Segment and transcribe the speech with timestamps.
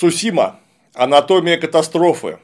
[0.00, 0.58] Сусима.
[0.94, 2.38] Анатомия катастрофы.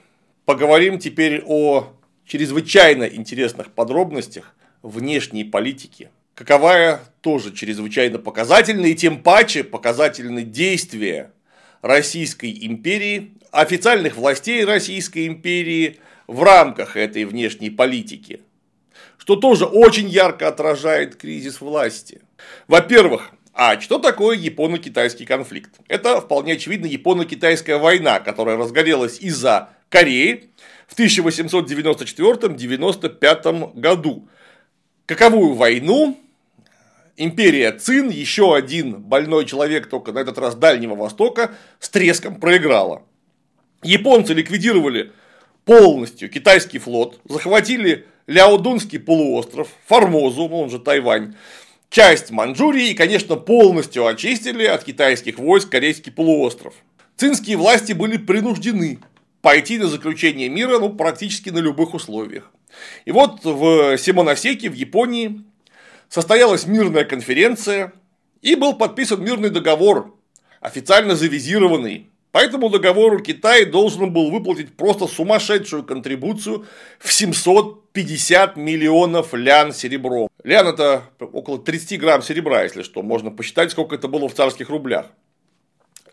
[0.45, 1.87] Поговорим теперь о
[2.27, 6.11] чрезвычайно интересных подробностях внешней политики.
[6.35, 11.33] Каковая тоже чрезвычайно показательна, и тем паче показательны действия
[11.81, 18.43] Российской империи, официальных властей Российской империи в рамках этой внешней политики,
[19.17, 22.21] что тоже очень ярко отражает кризис власти.
[22.69, 25.71] Во-первых, а что такое японо-китайский конфликт?
[25.89, 30.51] Это вполне очевидно японо-китайская война, которая разгорелась из-за Кореи
[30.87, 34.29] в 1894-95 году.
[35.07, 36.21] Каковую войну
[37.17, 43.05] империя Цин, еще один больной человек, только на этот раз Дальнего Востока, с треском проиграла.
[43.83, 45.13] Японцы ликвидировали
[45.65, 51.35] полностью китайский флот, захватили Ляодунский полуостров, Формозу, он же Тайвань,
[51.91, 56.75] часть Манчжурии и, конечно, полностью очистили от китайских войск Корейский полуостров.
[57.17, 58.99] Цинские власти были принуждены
[59.41, 62.51] пойти на заключение мира ну, практически на любых условиях.
[63.05, 65.45] И вот в Симоносеке, в Японии,
[66.09, 67.93] состоялась мирная конференция
[68.43, 70.15] и был подписан мирный договор,
[70.61, 72.11] официально завизированный.
[72.33, 76.67] По этому договору Китай должен был выплатить просто сумасшедшую контрибуцию
[76.99, 77.11] в
[77.97, 80.29] 750 миллионов лян серебром.
[80.45, 84.69] Лян это около 30 грамм серебра, если что, можно посчитать, сколько это было в царских
[84.69, 85.07] рублях.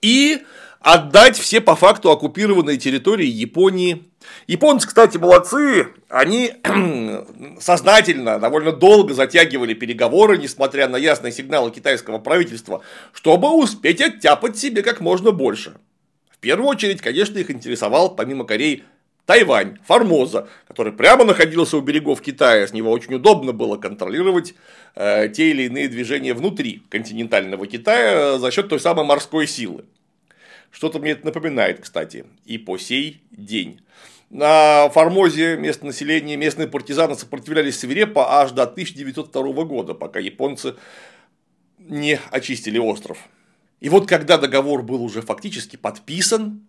[0.02, 0.42] И
[0.80, 4.04] отдать все по факту оккупированные территории Японии.
[4.48, 6.54] Японцы, кстати, молодцы, они
[7.60, 14.84] сознательно довольно долго затягивали переговоры, несмотря на ясные сигналы китайского правительства, чтобы успеть оттяпать себе
[14.84, 15.74] как можно больше.
[16.30, 18.84] В первую очередь, конечно, их интересовал, помимо Кореи,
[19.26, 24.54] Тайвань, Формоза, который прямо находился у берегов Китая, с него очень удобно было контролировать
[24.96, 29.86] э, те или иные движения внутри континентального Китая за счет той самой морской силы.
[30.72, 33.80] Что-то мне это напоминает, кстати, и по сей день.
[34.30, 40.76] На Формозе местное население, местные партизаны сопротивлялись свирепо аж до 1902 года, пока японцы
[41.78, 43.20] не очистили остров.
[43.80, 46.66] И вот когда договор был уже фактически подписан,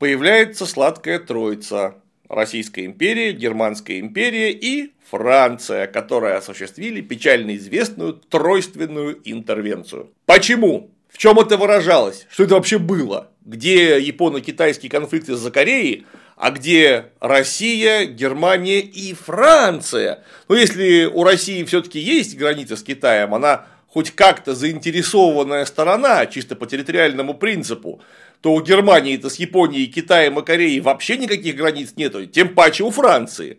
[0.00, 1.94] появляется сладкая троица
[2.28, 10.10] Российская империя, Германская империя и Франция, которые осуществили печально известную тройственную интервенцию.
[10.24, 10.90] Почему?
[11.08, 12.26] В чем это выражалось?
[12.30, 13.28] Что это вообще было?
[13.44, 16.06] Где японо-китайский конфликт из-за Кореи,
[16.36, 20.22] а где Россия, Германия и Франция?
[20.48, 26.54] Ну, если у России все-таки есть граница с Китаем, она хоть как-то заинтересованная сторона, чисто
[26.54, 28.00] по территориальному принципу,
[28.40, 32.90] то у Германии-то с Японией, Китаем и Кореей вообще никаких границ нету, тем паче у
[32.90, 33.58] Франции.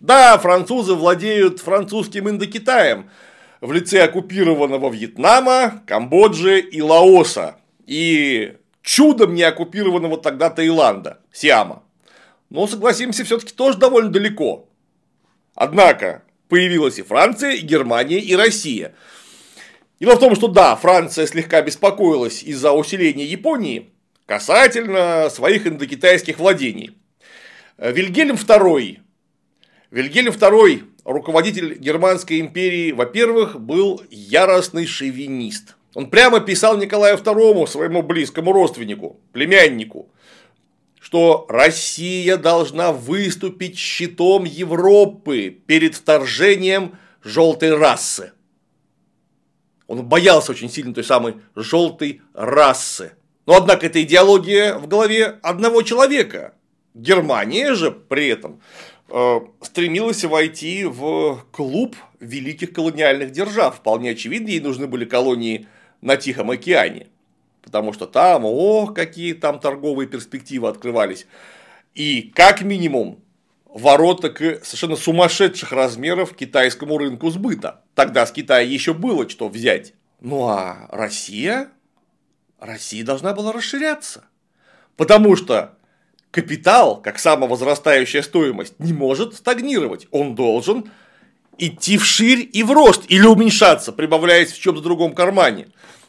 [0.00, 3.10] Да, французы владеют французским Индокитаем,
[3.60, 7.56] в лице оккупированного Вьетнама, Камбоджи и Лаоса.
[7.86, 11.82] И чудом не оккупированного тогда Таиланда, Сиама.
[12.50, 14.68] Но, согласимся, все-таки тоже довольно далеко.
[15.54, 18.94] Однако, появилась и Франция, и Германия, и Россия.
[20.00, 23.90] Дело в том, что да, Франция слегка беспокоилась из-за усиления Японии
[24.28, 26.96] касательно своих индокитайских владений.
[27.78, 28.98] Вильгельм II
[29.90, 35.76] Вильгельм II, руководитель Германской империи, во-первых, был яростный шовинист.
[35.94, 40.12] Он прямо писал Николаю II, своему близкому родственнику, племяннику,
[41.00, 48.32] что Россия должна выступить щитом Европы перед вторжением желтой расы.
[49.86, 53.12] Он боялся очень сильно той самой желтой расы.
[53.48, 56.54] Но однако это идеология в голове одного человека.
[56.94, 58.60] Германия же при этом
[59.10, 63.76] Э, стремилась войти в клуб великих колониальных держав.
[63.76, 65.66] Вполне очевидно, ей нужны были колонии
[66.02, 67.06] на Тихом океане.
[67.62, 71.26] Потому что там, о, какие там торговые перспективы открывались.
[71.94, 73.20] И как минимум
[73.64, 77.82] ворота к совершенно сумасшедших размеров китайскому рынку сбыта.
[77.94, 79.94] Тогда с Китая еще было что взять.
[80.20, 81.70] Ну а Россия?
[82.58, 84.24] Россия должна была расширяться.
[84.96, 85.78] Потому что
[86.30, 90.06] Капитал, как самовозрастающая стоимость, не может стагнировать.
[90.10, 90.90] Он должен
[91.56, 95.68] идти вширь и в рост или уменьшаться, прибавляясь в чем-то другом кармане.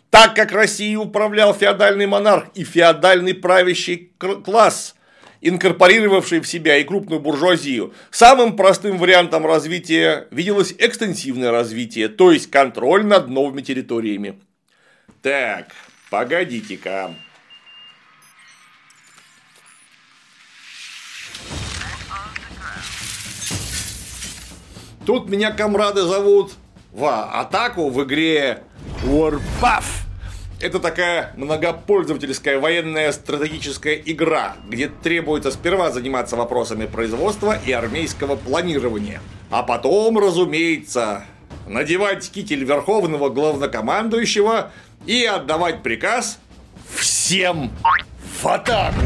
[0.09, 4.11] Так как Россией управлял феодальный монарх и феодальный правящий
[4.43, 4.95] класс,
[5.39, 12.51] инкорпорировавший в себя и крупную буржуазию, самым простым вариантом развития виделось экстенсивное развитие, то есть
[12.51, 14.39] контроль над новыми территориями.
[15.21, 15.67] Так,
[16.09, 17.13] погодите-ка.
[25.05, 26.53] Тут меня комрады зовут
[26.91, 28.63] в атаку в игре
[29.03, 30.05] Warpath.
[30.61, 39.19] это такая многопользовательская военная стратегическая игра, где требуется сперва заниматься вопросами производства и армейского планирования.
[39.49, 41.23] А потом, разумеется,
[41.67, 44.71] надевать китель верховного главнокомандующего
[45.09, 46.37] и отдавать приказ
[46.95, 47.71] всем
[48.39, 49.01] в атаку.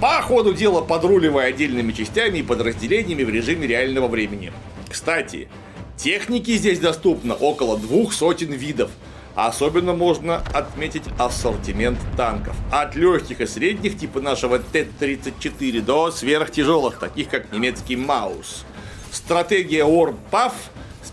[0.00, 4.52] По ходу дела подруливая отдельными частями и подразделениями в режиме реального времени.
[4.90, 5.48] Кстати,
[5.96, 8.90] техники здесь доступно около двух сотен видов–
[9.40, 12.56] Особенно можно отметить ассортимент танков.
[12.72, 18.64] От легких и средних типа нашего Т-34 до сверхтяжелых, таких как немецкий Маус.
[19.12, 20.54] Стратегия Орпаф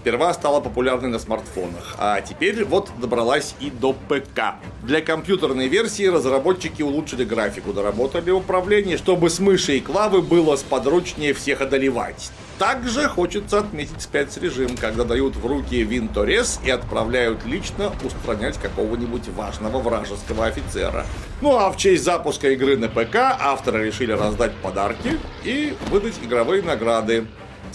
[0.06, 4.54] сперва стала популярной на смартфонах, а теперь вот добралась и до ПК.
[4.84, 11.34] Для компьютерной версии разработчики улучшили графику, доработали управление, чтобы с мыши и клавы было сподручнее
[11.34, 12.30] всех одолевать.
[12.60, 19.80] Также хочется отметить спецрежим, когда дают в руки винторез и отправляют лично устранять какого-нибудь важного
[19.80, 21.08] вражеского офицера.
[21.42, 26.62] Ну а в честь запуска игры на ПК авторы решили раздать подарки и выдать игровые
[26.62, 27.26] награды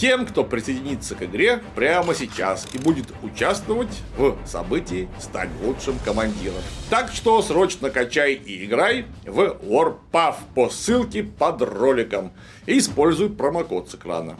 [0.00, 6.62] тем, кто присоединится к игре прямо сейчас и будет участвовать в событии «Стать лучшим командиром».
[6.88, 12.32] Так что срочно качай и играй в Warpath по ссылке под роликом
[12.64, 14.38] и используй промокод с экрана.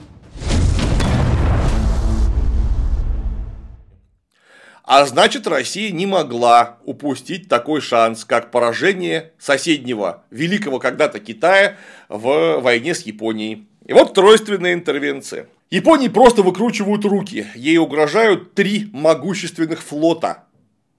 [4.83, 11.77] А значит, Россия не могла упустить такой шанс, как поражение соседнего великого когда-то Китая
[12.09, 13.70] в войне с Японией.
[13.87, 15.49] И вот тройственная интервенция.
[15.71, 20.45] Японии просто выкручивают руки, ей угрожают три могущественных флота.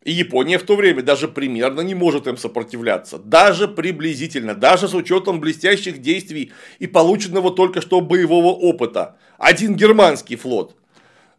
[0.04, 3.20] И Япония в то время даже примерно не может им сопротивляться.
[3.20, 9.18] Даже приблизительно, даже с учетом блестящих действий и полученного только что боевого опыта.
[9.38, 10.76] Один германский флот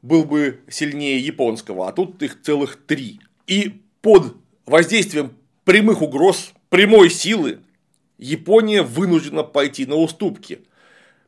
[0.02, 3.20] был бы сильнее японского, а тут их целых три.
[3.48, 4.36] И под
[4.66, 5.32] воздействием
[5.64, 7.60] прямых угроз, прямой силы,
[8.18, 10.60] Япония вынуждена пойти на уступки,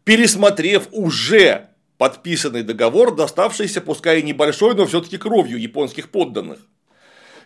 [0.04, 1.68] пересмотрев уже
[1.98, 6.58] подписанный договор, доставшийся, пускай и небольшой, но все-таки кровью японских подданных.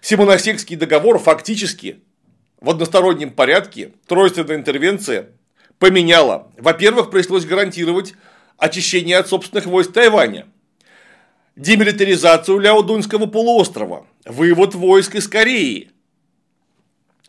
[0.00, 2.02] Симоносекский договор фактически
[2.60, 5.30] в одностороннем порядке тройственная интервенция
[5.78, 6.52] поменяла.
[6.58, 8.14] Во-первых, пришлось гарантировать
[8.56, 10.46] очищение от собственных войск Тайваня–
[11.58, 15.90] демилитаризацию Ляодунского полуострова, вывод войск из Кореи.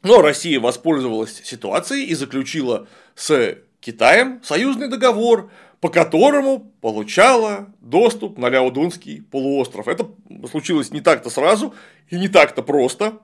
[0.04, 8.50] Но Россия воспользовалась ситуацией и заключила с Китаем союзный договор, по которому получала доступ на
[8.50, 9.88] Ляодунский полуостров.
[9.88, 10.10] Это
[10.50, 11.74] случилось не так-то сразу
[12.10, 13.20] и не так-то просто,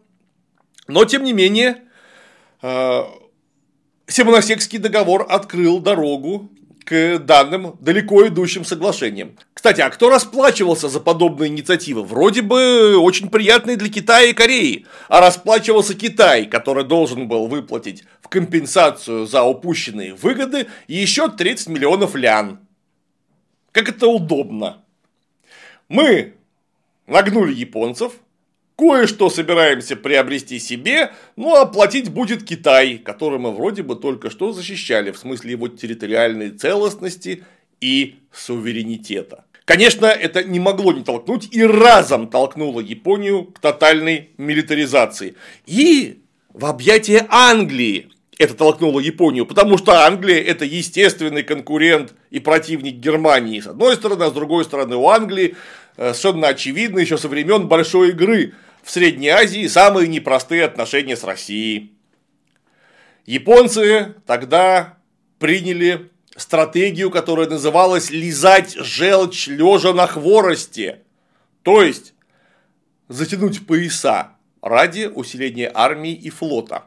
[0.87, 1.83] но тем не менее
[2.61, 3.01] э,
[4.07, 6.49] Симоносекский договор открыл дорогу
[6.85, 9.35] к данным далеко идущим соглашениям.
[9.53, 12.03] Кстати, а кто расплачивался за подобные инициативы?
[12.03, 14.85] Вроде бы очень приятные для Китая и Кореи.
[15.09, 22.15] А расплачивался Китай, который должен был выплатить в компенсацию за упущенные выгоды еще 30 миллионов
[22.15, 22.59] лян.
[23.71, 24.83] Как это удобно.
[25.89, 26.35] Мы
[27.07, 28.13] нагнули японцев,
[28.77, 34.51] Кое-что собираемся приобрести себе, ну а платить будет Китай, который мы вроде бы только что
[34.51, 37.45] защищали, в смысле его территориальной целостности
[37.79, 39.45] и суверенитета.
[39.63, 45.35] Конечно, это не могло не толкнуть и разом толкнуло Японию к тотальной милитаризации.
[45.65, 46.21] И
[46.53, 53.61] в объятия Англии это толкнуло Японию, потому что Англия– это естественный конкурент и противник Германии
[53.61, 55.55] с одной стороны, а с другой стороны у Англии
[55.97, 58.53] э, совершенно очевидно еще со времен большой игры
[58.85, 61.91] в Средней Азии самые непростые отношения с Россией.
[63.25, 64.99] Японцы тогда
[65.39, 70.99] приняли стратегию, которая называлась «лизать желчь лежа на хворосте»,
[71.63, 72.13] то есть
[73.07, 76.83] затянуть пояса ради усиления армии и флота.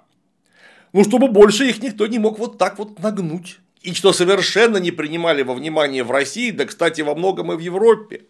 [0.93, 3.59] Ну, чтобы больше их никто не мог вот так вот нагнуть.
[3.83, 7.61] И что совершенно не принимали во внимание в России, да, кстати, во многом и в
[7.61, 8.27] Европе.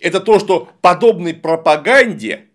[0.00, 2.45] Это то, что подобной пропаганде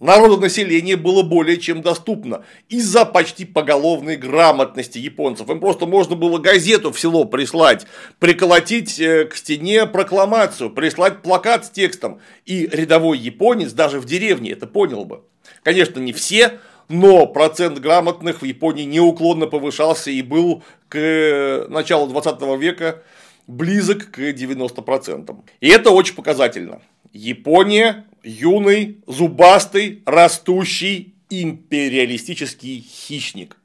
[0.00, 5.48] народонаселение было более чем доступно из-за почти поголовной грамотности японцев.
[5.48, 7.86] Им просто можно было газету в село прислать,
[8.18, 12.20] приколотить э, к стене прокламацию, прислать плакат с текстом.
[12.44, 15.22] И рядовой японец даже в деревне это понял бы.
[15.62, 16.58] Конечно, не все,
[16.88, 23.02] но процент грамотных в Японии неуклонно повышался и был к э, началу 20 века
[23.46, 25.36] близок к 90%.
[25.60, 26.80] И это очень показательно.
[27.12, 33.56] Япония юный, зубастый, растущий империалистический хищник,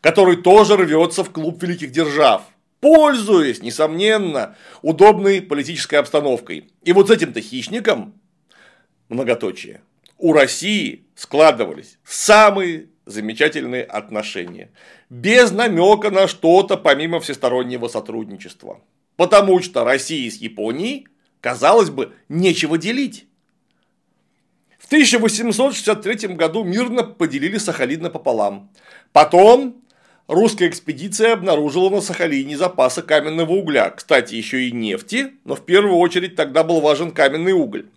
[0.00, 2.42] который тоже рвется в клуб великих держав,
[2.80, 6.70] пользуясь, несомненно, удобной политической обстановкой.
[6.84, 8.14] И вот с этим-то хищником,
[9.08, 9.82] многоточие,
[10.16, 14.70] у России складывались самые замечательные отношения,
[15.08, 18.80] без намека на что-то помимо всестороннего сотрудничества.
[19.16, 21.08] Потому что России с Японией,
[21.40, 23.27] казалось бы, нечего делить.
[24.88, 28.70] В 1863 году мирно поделили Сахалин напополам.
[29.12, 29.84] Потом
[30.28, 33.90] русская экспедиция обнаружила на Сахалине запасы каменного угля.
[33.90, 37.90] Кстати, еще и нефти, но в первую очередь тогда был важен каменный уголь.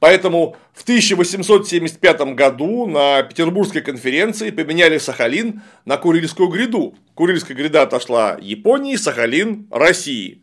[0.00, 6.96] Поэтому в 1875 году на Петербургской конференции поменяли Сахалин на Курильскую гряду.
[7.12, 10.40] Курильская гряда отошла Японии, Сахалин– России.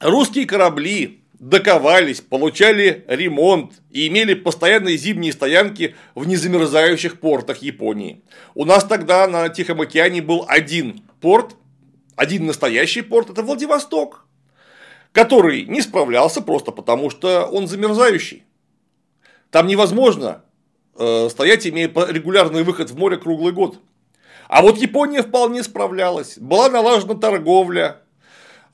[0.00, 8.22] Русские корабли доковались, получали ремонт и имели постоянные зимние стоянки в незамерзающих портах Японии.
[8.54, 11.56] У нас тогда на Тихом океане был один порт,
[12.14, 14.24] один настоящий порт– это Владивосток,
[15.12, 18.44] который не справлялся просто потому, что он замерзающий.
[19.50, 20.42] Там невозможно
[20.98, 23.80] э, стоять, имея регулярный выход в море круглый год.
[24.48, 26.38] А вот Япония вполне справлялась.
[26.38, 28.02] Была налажена торговля,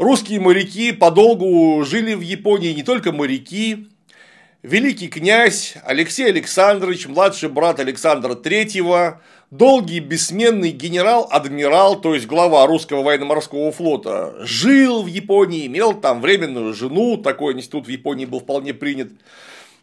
[0.02, 3.86] Русские моряки подолгу жили в Японии, не только моряки.
[4.64, 9.18] Великий князь Алексей Александрович, младший брат Александра III,
[9.52, 16.74] долгий бессменный генерал-адмирал, то есть глава русского военно-морского флота, жил в Японии, имел там временную
[16.74, 19.12] жену, такой институт в Японии был вполне принят.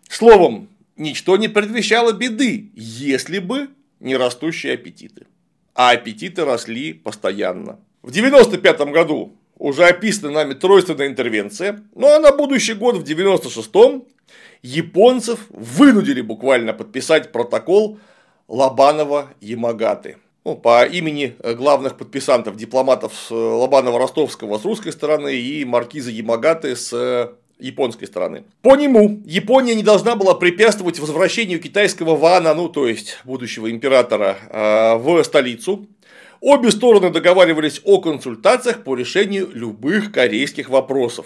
[0.09, 3.69] Словом, ничто не предвещало беды, если бы
[4.01, 5.27] не растущие аппетиты.
[5.75, 7.79] А аппетиты росли постоянно.
[8.01, 14.05] В 95 году уже описана нами тройственная интервенция, ну а на будущий год в 96-м
[14.63, 17.99] японцев вынудили буквально подписать протокол
[18.47, 20.17] Лобанова-Ямагаты.
[20.45, 28.05] Ну, по имени главных подписантов дипломатов Лобанова-Ростовского с русской стороны и маркиза Ямагаты с японской
[28.05, 28.45] стороны.
[28.61, 34.37] По нему Япония не должна была препятствовать возвращению китайского вана, ну то есть будущего императора,
[34.49, 35.85] э, в столицу,
[36.41, 41.25] Обе стороны договаривались о консультациях по решению любых корейских вопросов.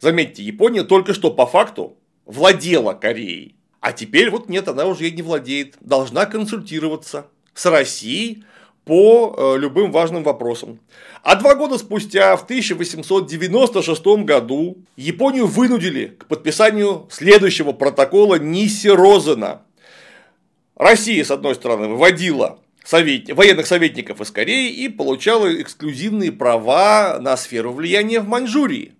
[0.00, 3.54] Заметьте, Япония только что по факту владела Кореей.
[3.80, 5.76] А теперь вот нет, она уже ей не владеет.
[5.80, 8.42] Должна консультироваться с Россией
[8.84, 10.80] по э, любым важным вопросам.
[11.22, 18.88] А два года спустя, в 1896 году, Японию вынудили к подписанию следующего протокола Ниси.
[20.74, 22.58] Россия, с одной стороны, выводила
[22.88, 23.30] совет...
[23.30, 28.94] военных советников из Кореи и получала эксклюзивные права на сферу влияния в Маньчжурии.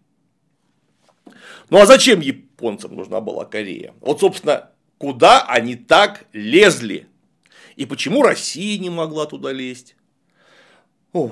[1.71, 3.95] Ну а зачем японцам нужна была Корея?
[4.01, 7.07] Вот, собственно, куда они так лезли?
[7.77, 9.97] И почему Россия не могла туда лезть?
[11.13, 11.31] О,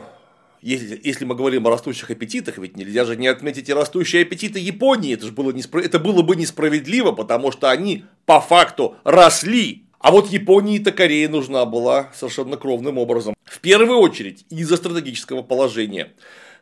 [0.62, 4.58] если, если мы говорим о растущих аппетитах, ведь нельзя же не отметить и растущие аппетиты
[4.58, 5.12] Японии.
[5.12, 5.80] Это, же было, неспро...
[5.80, 11.64] это было бы несправедливо, потому что они по факту росли а вот Японии-то Корея нужна
[11.64, 13.34] была совершенно кровным образом.
[13.44, 16.12] В первую очередь из-за стратегического положения.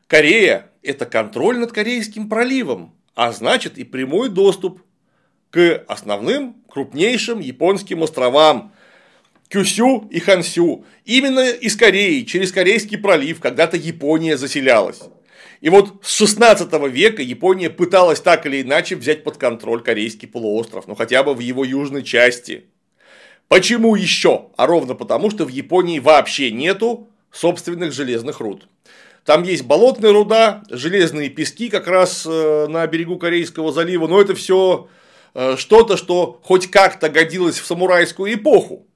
[0.06, 4.80] Корея– это контроль над Корейским проливом, а значит и прямой доступ
[5.50, 8.72] к основным крупнейшим японским островам
[9.48, 10.84] Кюсю и Хансю.
[11.04, 15.00] Именно из Кореи, через Корейский пролив, когда-то Япония заселялась.
[15.60, 20.86] И вот с 16 века Япония пыталась так или иначе взять под контроль Корейский полуостров,
[20.86, 22.64] ну хотя бы в его южной части.
[23.48, 24.46] Почему еще?
[24.56, 28.68] А ровно потому, что в Японии вообще нету собственных железных руд.
[29.24, 34.34] Там есть болотная руда, железные пески как раз э, на берегу Корейского залива, но это
[34.34, 34.88] все
[35.34, 38.86] э, что-то, что хоть как-то годилось в самурайскую эпоху.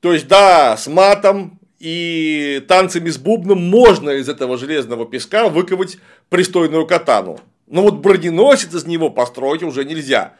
[0.00, 5.96] То есть, да, с матом и танцами с бубном можно из этого железного песка выковать
[6.28, 7.40] пристойную катану.
[7.66, 10.34] Но вот броненосец из него построить уже нельзя.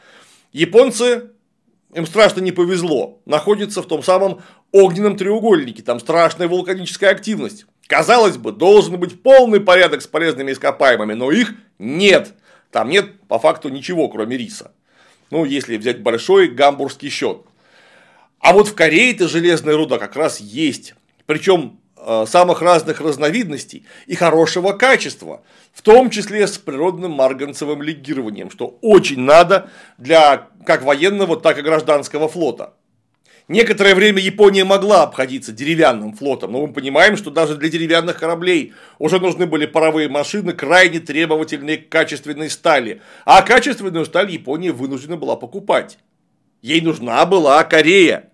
[0.53, 1.31] Японцы
[1.95, 4.41] им страшно не повезло, находится в том самом
[4.73, 7.65] огненном треугольнике, там страшная вулканическая активность.
[7.87, 12.33] Казалось бы, должен быть полный порядок с полезными ископаемыми, но их нет.
[12.71, 14.73] Там нет по факту ничего, кроме риса.
[15.31, 17.41] Ну, если взять большой гамбургский счет.
[18.39, 20.95] А вот в Корее-то железная руда как раз есть.
[21.25, 21.79] Причем
[22.27, 25.43] самых разных разновидностей и хорошего качества,
[25.73, 31.61] в том числе с природным марганцевым легированием, что очень надо для как военного, так и
[31.61, 32.73] гражданского флота.
[33.47, 38.73] Некоторое время Япония могла обходиться деревянным флотом, но мы понимаем, что даже для деревянных кораблей
[38.97, 43.01] уже нужны были паровые машины, крайне требовательные к качественной стали.
[43.23, 45.99] А качественную сталь Япония вынуждена была покупать.
[46.63, 48.31] Ей нужна была Корея.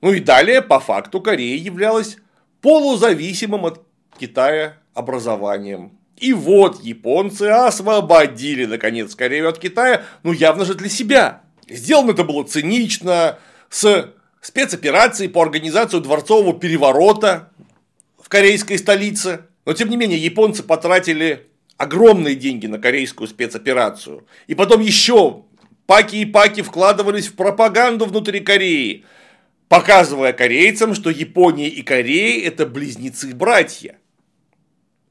[0.00, 2.16] Ну и далее, по факту, Корея являлась
[2.62, 3.82] полузависимым от
[4.18, 5.92] Китая образованием.
[6.16, 11.42] И вот японцы освободили, наконец, Корею от Китая, ну явно же для себя.
[11.68, 13.38] Сделано это было цинично,
[13.70, 17.50] с спецоперацией по организации дворцового переворота
[18.22, 19.46] в корейской столице.
[19.64, 24.26] Но тем не менее японцы потратили огромные деньги на корейскую спецоперацию.
[24.46, 25.44] И потом еще
[25.86, 29.04] паки и паки вкладывались в пропаганду внутри Кореи,
[29.70, 33.98] показывая корейцам, что Япония и Корея это близнецы-братья.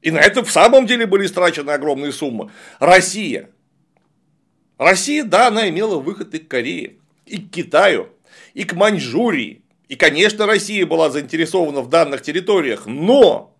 [0.02, 2.50] И на это в самом деле были истрачены огромные суммы.
[2.78, 3.48] Россия.
[4.76, 8.10] Россия, да, она имела выход и к Корее, и к Китаю,
[8.52, 9.62] и к Маньчжурии.
[9.88, 13.56] И, конечно, Россия была заинтересована в данных территориях, но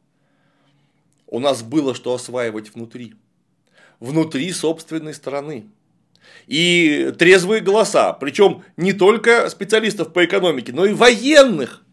[1.27, 3.15] у нас было что осваивать внутри.
[4.01, 5.65] Внутри собственной страны.
[6.47, 11.85] И трезвые голоса, причем не только специалистов по экономике, но и военных,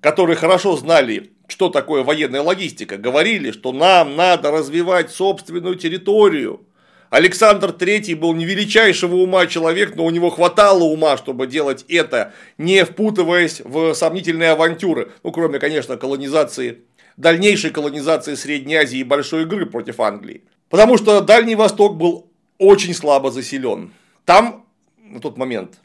[0.00, 6.66] которые хорошо знали, что такое военная логистика, говорили, что нам надо развивать собственную территорию.
[7.10, 12.32] Александр III был не величайшего ума человек, но у него хватало ума, чтобы делать это,
[12.58, 15.12] не впутываясь в сомнительные авантюры.
[15.22, 16.80] Ну, кроме, конечно, колонизации,
[17.16, 20.42] дальнейшей колонизации Средней Азии и большой игры против Англии.
[20.68, 22.25] Потому что Дальний Восток был
[22.58, 23.92] очень слабо заселен.
[24.24, 24.64] Там,
[24.98, 25.78] на тот момент,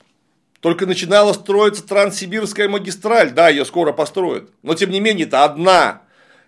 [0.62, 4.50] только начинала строиться Транссибирская магистраль, да, ее скоро построят.
[4.62, 6.04] Но тем не менее, это одна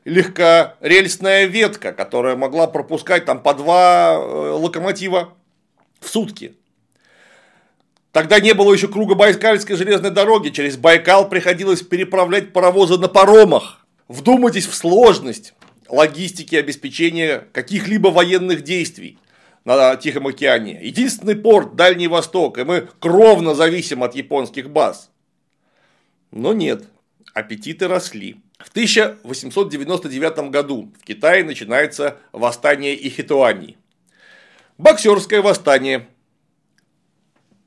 [0.06, 5.34] легкорельсная ветка, которая могла пропускать там по два э, локомотива
[6.00, 6.56] в сутки.
[8.12, 13.84] Тогда не было еще круга Байкальской железной дороги, через Байкал приходилось переправлять паровозы на паромах.
[14.08, 15.56] Вдумайтесь в сложность
[15.90, 19.18] логистики обеспечения каких-либо военных действий
[19.66, 20.80] на Тихом океане.
[20.82, 25.10] Единственный порт Дальний Восток, и мы кровно зависим от японских баз.
[26.32, 26.86] Но нет,
[27.34, 28.38] аппетиты росли.
[28.58, 33.78] В 1899 году в Китае начинается восстание Ихитуани.
[34.78, 36.08] Боксерское восстание,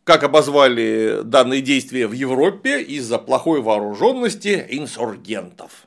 [0.05, 5.86] как обозвали данные действия в Европе из-за плохой вооруженности инсургентов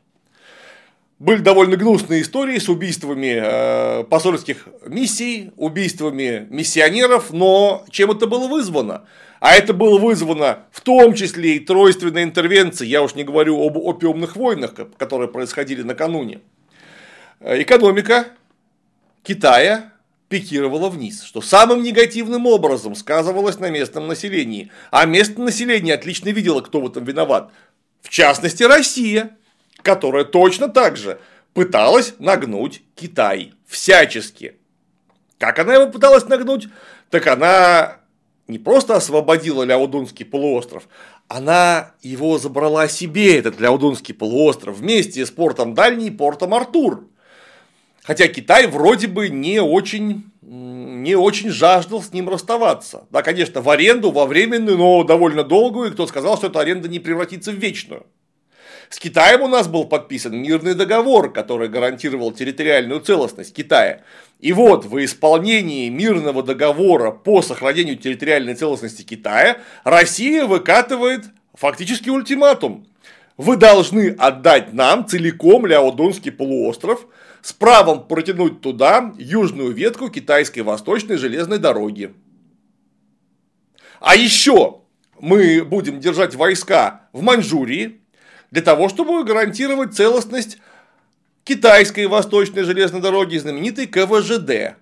[1.20, 8.48] были довольно гнусные истории с убийствами э, посольских миссий, убийствами миссионеров, но чем это было
[8.48, 9.06] вызвано?
[9.42, 13.78] А это было вызвано в том числе и тройственной интервенцией, я уж не говорю об
[13.78, 16.40] опиумных войнах, которые происходили накануне.
[17.42, 18.28] Э, экономика
[19.24, 19.92] Китая
[20.30, 24.72] пикировала вниз, что самым негативным образом сказывалось на местном населении.
[24.90, 27.52] А местное население отлично видело, кто в этом виноват.
[28.02, 29.36] В частности, Россия
[29.82, 31.20] которая точно так же
[31.54, 34.56] пыталась нагнуть Китай всячески.
[35.38, 36.68] Как она его пыталась нагнуть?
[37.10, 37.98] Так она
[38.48, 40.88] не просто освободила Ляодунский полуостров,
[41.28, 47.08] она его забрала себе, этот Ляодунский полуостров, вместе с портом Дальний и портом Артур.
[48.04, 53.06] Хотя Китай вроде бы не очень, не очень жаждал с ним расставаться.
[53.12, 56.90] Да, конечно, в аренду, во временную, но довольно долгую, и кто сказал, что эта аренда
[56.90, 58.08] не превратится в вечную.
[58.90, 64.02] С Китаем у нас был подписан мирный договор, который гарантировал территориальную целостность Китая.
[64.40, 72.88] И вот в исполнении мирного договора по сохранению территориальной целостности Китая Россия выкатывает фактически ультиматум.
[73.38, 77.06] Вы должны отдать нам целиком Ляодунский полуостров
[77.44, 82.12] с правом протянуть туда южную ветку китайской восточной железной дороги.
[84.00, 84.82] А еще
[85.20, 87.99] мы будем держать войска в Маньчжурии,
[88.52, 90.58] для того, чтобы гарантировать целостность
[91.44, 94.76] китайской восточной железной дороги, знаменитой КВЖД,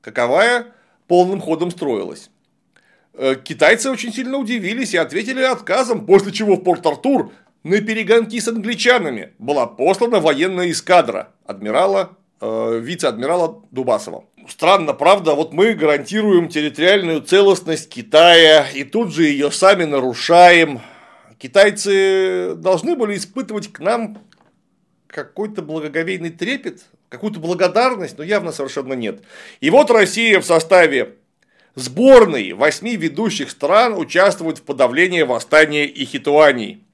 [0.00, 0.66] каковая
[1.08, 2.30] полным ходом строилась.
[3.14, 7.32] Э, китайцы очень сильно удивились и ответили отказом, после чего в Порт-Артур
[7.62, 14.24] на перегонки с англичанами была послана военная эскадра адмирала, э, вице-адмирала Дубасова.
[14.48, 20.80] Странно, правда, вот мы гарантируем территориальную целостность Китая, и тут же ее сами нарушаем,
[21.42, 24.18] Китайцы должны были испытывать к нам
[25.08, 29.24] какой-то благоговейный трепет, какую-то благодарность, но явно совершенно нет.
[29.60, 31.16] И вот Россия в составе
[31.74, 36.84] сборной восьми ведущих стран участвует в подавлении восстания и хитуаний.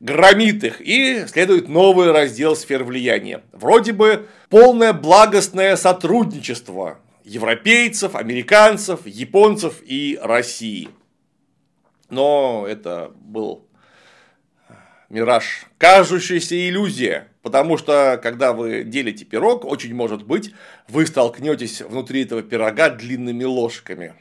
[0.00, 3.44] Громит их, и следует новый раздел сфер влияния.
[3.52, 10.88] Вроде бы полное благостное сотрудничество европейцев, американцев, японцев и России.
[12.10, 13.63] Но это был
[15.14, 20.52] мираж, кажущаяся иллюзия, потому что, когда вы делите пирог, очень может быть,
[20.88, 24.14] вы столкнетесь внутри этого пирога длинными ложками.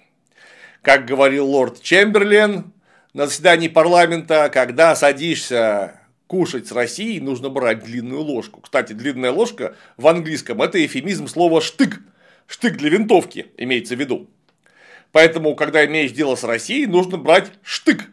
[0.84, 2.71] Как говорил лорд Чемберлен
[3.13, 8.62] на заседании парламента, когда садишься кушать с Россией, нужно брать длинную ложку.
[8.62, 12.01] Кстати, длинная ложка в английском– это эфемизм слова «штык».
[12.45, 14.29] Штык для винтовки имеется в виду.
[15.12, 18.10] Поэтому, когда имеешь дело с Россией, нужно брать штык.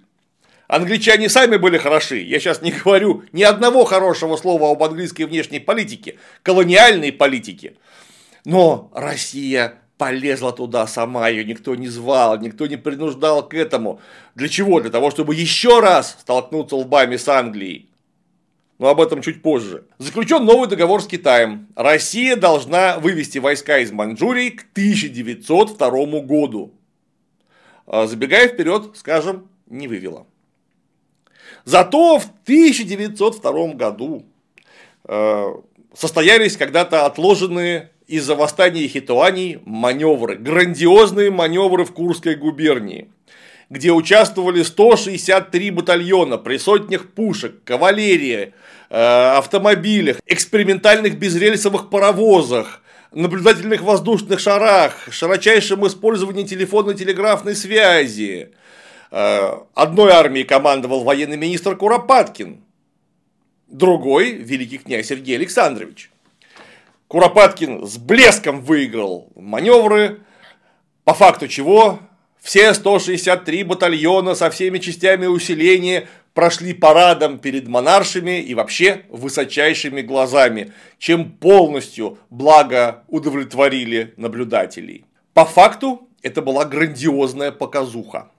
[0.71, 2.19] Англичане сами были хороши.
[2.19, 7.75] Я сейчас не говорю ни одного хорошего слова об английской внешней политике, колониальной политике.
[8.45, 14.01] Но Россия полезла туда сама, ее никто не звал, никто не принуждал к этому.
[14.37, 14.81] Для чего?
[14.81, 17.91] Для того, чтобы еще раз столкнуться лбами с Англией.
[18.79, 19.87] Но об этом чуть позже.
[19.99, 21.67] Заключен новый договор с Китаем.
[21.75, 26.73] Россия должна вывести войска из Маньчжурии к 1902 году.
[27.89, 30.29] А, забегая вперед, скажем, не вывела.
[31.65, 34.25] Зато в 1902 году
[35.05, 35.55] э,
[35.95, 43.09] состоялись когда-то отложенные из-за восстания хитуаней маневры, грандиозные маневры в Курской губернии,
[43.69, 48.53] где участвовали 163 батальона при сотнях пушек, кавалерии,
[48.89, 58.51] э, автомобилях, экспериментальных безрельсовых паровозах, наблюдательных воздушных шарах, широчайшем использовании телефонно-телеграфной связи.
[59.11, 62.63] Э, одной армией командовал военный министр Куропаткин,
[63.67, 66.11] другой– великий князь Сергей Александрович.
[67.09, 70.21] Куропаткин с блеском выиграл маневры,
[71.03, 71.99] по факту чего
[72.41, 80.73] все 163 батальона со всеми частями усиления прошли парадом перед монаршами и вообще высочайшими глазами,
[80.99, 85.05] чем полностью благо удовлетворили наблюдателей.
[85.35, 88.31] По факту это была грандиозная показуха.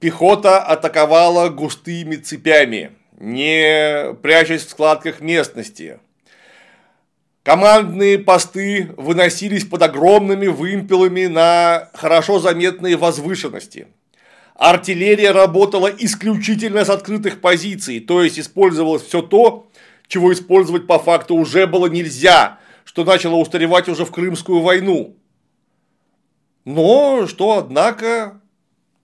[0.00, 5.98] Пехота атаковала густыми цепями, не прячась в складках местности,
[7.48, 13.86] Командные посты выносились под огромными вымпелами на хорошо заметные возвышенности.
[14.54, 19.70] Артиллерия работала исключительно с открытых позиций, то есть использовалось все то,
[20.08, 25.16] чего использовать по факту уже было нельзя, что начало устаревать уже в Крымскую войну.
[26.66, 28.42] Но что, однако,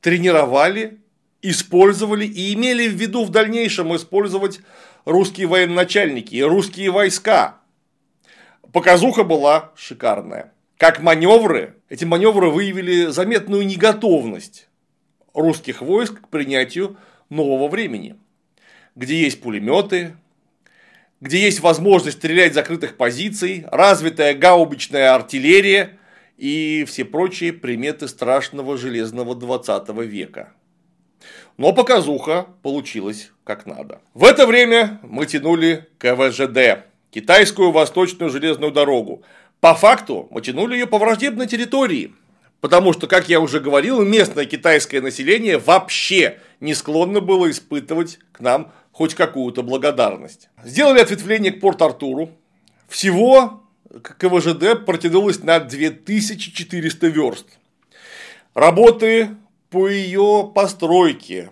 [0.05, 1.01] тренировали,
[1.43, 4.61] использовали и имели в виду в дальнейшем использовать
[5.05, 7.59] русские военачальники и русские войска–
[8.75, 10.53] Показуха была шикарная.
[10.79, 14.67] Как маневры, эти маневры выявили заметную неготовность
[15.33, 16.97] русских войск к принятию
[17.29, 18.17] нового времени,
[18.97, 20.17] где есть пулеметы,
[21.21, 25.97] где есть возможность стрелять с закрытых позиций, развитая гаубичная артиллерия
[26.37, 30.53] и все прочие приметы страшного железного 20 века.
[31.57, 34.01] Но показуха получилась как надо.
[34.15, 39.23] В это время мы тянули КВЖД китайскую восточную железную дорогу.
[39.61, 42.13] По факту мы тянули ее по враждебной территории,
[42.61, 48.41] потому что, как я уже говорил, местное китайское население вообще не склонно было испытывать к
[48.41, 50.49] нам хоть какую-то благодарность.
[50.65, 52.31] Сделали ответвление к Порт-Артуру.
[52.89, 53.64] Всего
[54.03, 57.47] КВЖД протянулось на 2400 верст.
[58.55, 59.31] Работы
[59.71, 61.51] по ее постройке,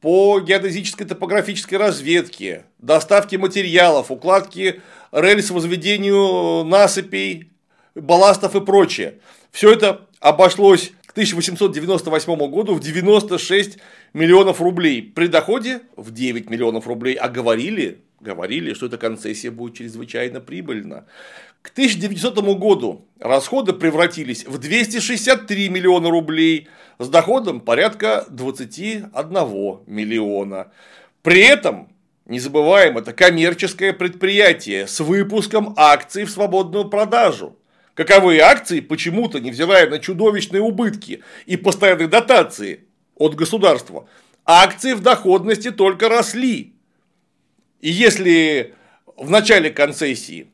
[0.00, 4.80] по геодезической топографической разведке, доставке материалов, укладке
[5.12, 7.50] рельс возведению насыпей,
[7.94, 9.18] балластов и прочее.
[9.50, 13.78] Все это обошлось к 1898 году в 96
[14.12, 15.02] миллионов рублей.
[15.02, 17.14] При доходе в 9 миллионов рублей.
[17.14, 21.06] А говорили, говорили, что эта концессия будет чрезвычайно прибыльна.
[21.62, 26.68] К 1900 году расходы превратились в 263 миллиона рублей
[26.98, 29.12] с доходом порядка 21
[29.86, 30.72] миллиона.
[31.22, 31.88] При этом
[32.24, 37.58] не забываем, это коммерческое предприятие с выпуском акций в свободную продажу.
[37.94, 42.84] Каковые акции почему-то, невзирая на чудовищные убытки и постоянные дотации
[43.16, 44.08] от государства,
[44.46, 46.72] акции в доходности только росли.
[47.82, 48.74] И если
[49.16, 50.48] в начале концессии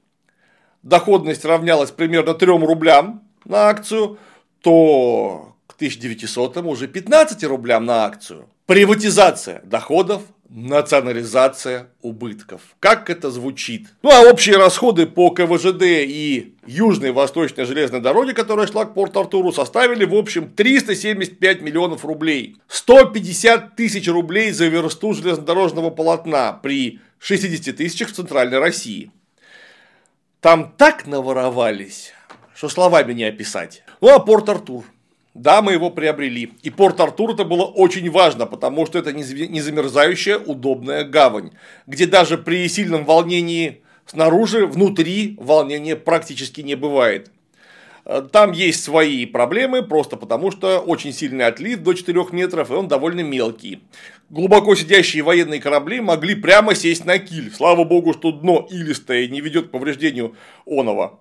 [0.86, 4.18] доходность равнялась примерно 3 рублям на акцию,
[4.62, 8.48] то к 1900 уже 15 рублям на акцию.
[8.66, 12.60] Приватизация доходов национализация убытков.
[12.78, 13.88] Как это звучит?
[14.02, 19.52] Ну а общие расходы по КВЖД и Южной Восточной железной дороге, которая шла к Порт-Артуру,
[19.52, 22.56] составили в общем 375 миллионов рублей.
[22.68, 29.10] 150 тысяч рублей за версту железнодорожного полотна при 60 тысячах в Центральной России.
[30.46, 32.12] Там так наворовались,
[32.54, 33.82] что словами не описать.
[34.00, 34.84] Ну а Порт-Артур.
[35.34, 36.52] Да, мы его приобрели.
[36.62, 39.24] И Порт-Артур это было очень важно, потому что это не
[39.60, 41.50] замерзающая удобная гавань,
[41.88, 47.32] где даже при сильном волнении снаружи, внутри волнения практически не бывает.
[48.30, 52.86] Там есть свои проблемы, просто потому что очень сильный отлив до 4 метров, и он
[52.86, 53.82] довольно мелкий.
[54.30, 57.52] Глубоко сидящие военные корабли могли прямо сесть на киль.
[57.52, 61.18] Слава богу, что дно илистое не ведет к повреждению оного.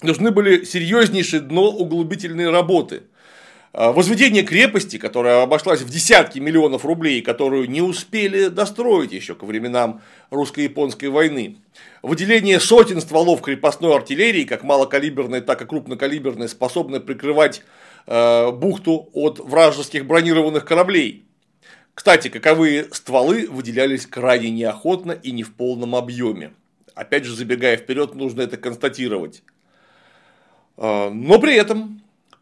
[0.00, 3.02] Нужны были серьезнейшие дно углубительные работы.
[3.72, 9.44] А, возведение крепости, которая обошлась в десятки миллионов рублей, которую не успели достроить еще ко
[9.44, 11.56] временам русско-японской войны.
[12.02, 17.62] Выделение сотен стволов крепостной артиллерии, как малокалиберной, так и крупнокалиберной, способны прикрывать
[18.06, 21.24] э, бухту от вражеских бронированных кораблей.
[21.94, 26.54] Кстати, каковые стволы выделялись крайне неохотно и не в полном объеме.
[26.96, 29.44] Опять же, забегая вперед, нужно это констатировать.
[30.76, 31.99] А, но при этом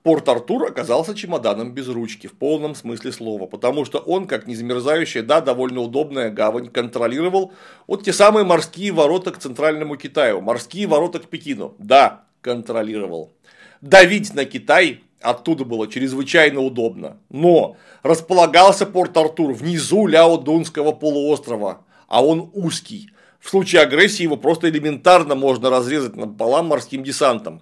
[0.08, 5.42] Порт-Артур оказался чемоданом без ручки в полном смысле слова, потому что он, как незамерзающая, да,
[5.42, 7.52] довольно удобная гавань, контролировал
[7.86, 13.34] вот те самые морские ворота к центральному Китаю, морские ворота к Пекину, да, контролировал.
[13.82, 22.50] Давить на Китай оттуда было чрезвычайно удобно, но располагался Порт-Артур внизу Ляо-Дунского полуострова, а он
[22.54, 23.10] узкий.
[23.40, 27.60] В случае агрессии его просто элементарно можно разрезать пополам морским десантом.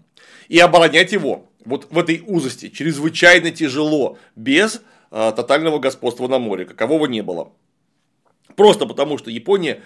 [0.49, 6.65] И оборонять его вот в этой узости чрезвычайно тяжело, без э, тотального господства на море,
[6.65, 7.53] какового не было.
[8.55, 9.83] Просто потому, что Япония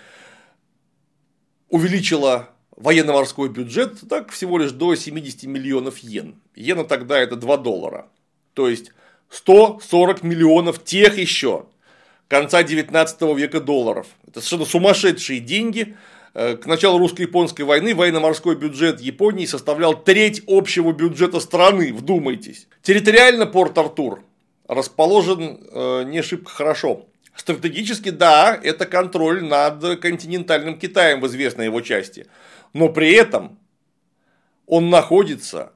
[1.68, 6.40] увеличила военно-морской бюджет так всего лишь до 70 миллионов йен.
[6.55, 8.09] Йена тогда это 2 доллара.
[8.55, 8.92] То есть
[9.31, 11.66] 140 миллионов тех еще
[12.29, 14.07] конца 19 века долларов.
[14.27, 15.96] Это совершенно сумасшедшие деньги,
[16.33, 22.69] к началу русско-японской войны военно-морской бюджет Японии составлял треть общего бюджета страны, вдумайтесь.
[22.83, 24.23] Территориально Порт-Артур
[24.69, 27.07] расположен э, не шибко хорошо.
[27.35, 32.27] Стратегически, да, это контроль над континентальным Китаем в известной его части.
[32.73, 33.59] Но при этом
[34.66, 35.73] он находится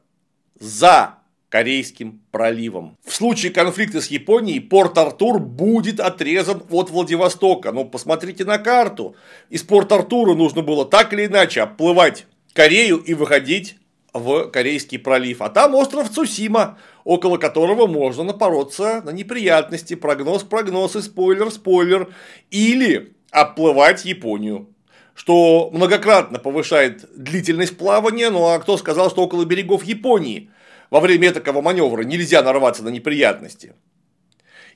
[0.61, 1.19] за
[1.55, 2.99] Корейским проливом.
[3.07, 7.71] В случае конфликта с Японией Порт-Артур будет отрезан от Владивостока.
[7.71, 9.15] Но посмотрите на карту.
[9.51, 13.77] Из Порт-Артура нужно было так или иначе обплывать Корею и выходить
[14.13, 15.43] в Корейский пролив.
[15.43, 19.95] А там остров Цусима, около которого можно напороться на неприятности.
[19.95, 22.13] Прогноз, прогноз и спойлер, спойлер.
[22.51, 24.71] Или обплывать Японию
[25.15, 30.51] что многократно повышает длительность плавания, ну а кто сказал, что около берегов Японии
[30.95, 33.75] во время такого маневра нельзя нарваться на неприятности.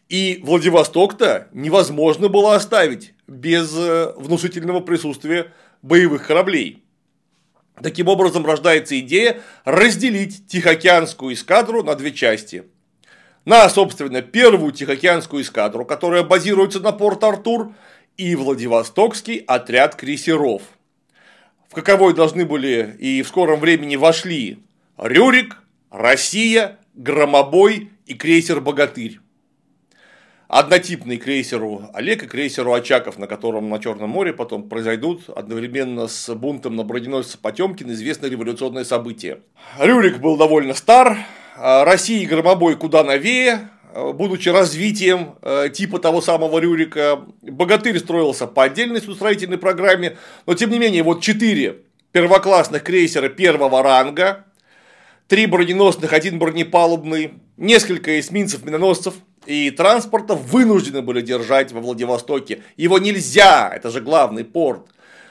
[0.08, 6.82] И Владивосток-то невозможно было оставить без э, внушительного присутствия боевых кораблей.
[7.80, 12.64] Таким образом рождается идея разделить Тихоокеанскую эскадру на две части.
[13.44, 17.74] На, собственно, первую Тихоокеанскую эскадру, которая базируется на Порт-Артур,
[18.16, 20.62] и Владивостокский отряд крейсеров,
[21.68, 24.64] в каковой должны были и в скором времени вошли
[24.96, 25.58] Рюрик,
[25.90, 29.20] Россия, Громобой и крейсер Богатырь.
[30.48, 36.34] Однотипный крейсеру Олег и крейсеру Очаков, на котором на Черном море потом произойдут одновременно с
[36.34, 39.40] бунтом на броненосце Потемкин известное революционное событие.
[39.78, 41.18] Рюрик был довольно стар,
[41.56, 48.46] а Россия и Громобой куда новее, будучи развитием э, типа того самого Рюрика, Богатырь строился
[48.46, 54.46] по отдельной строительной программе, но тем не менее вот четыре первоклассных крейсера первого ранга,
[55.28, 59.14] три броненосных, один бронепалубный, несколько эсминцев, миноносцев
[59.46, 62.62] и транспортов вынуждены были держать во Владивостоке.
[62.76, 64.88] Его нельзя, это же главный порт.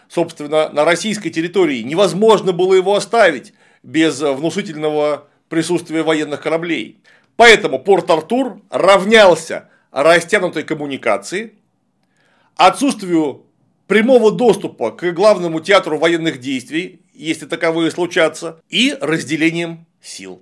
[0.08, 7.02] Собственно, на российской территории невозможно было его оставить без внушительного присутствия военных кораблей.
[7.36, 11.54] Поэтому Порт-Артур равнялся растянутой коммуникации,
[12.56, 13.46] отсутствию
[13.88, 20.42] прямого доступа к главному театру военных действий, если таковые случатся, и разделением сил.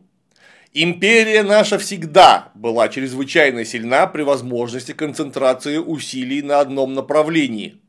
[0.73, 7.79] Империя наша всегда была чрезвычайно сильна при возможности концентрации усилий на одном направлении.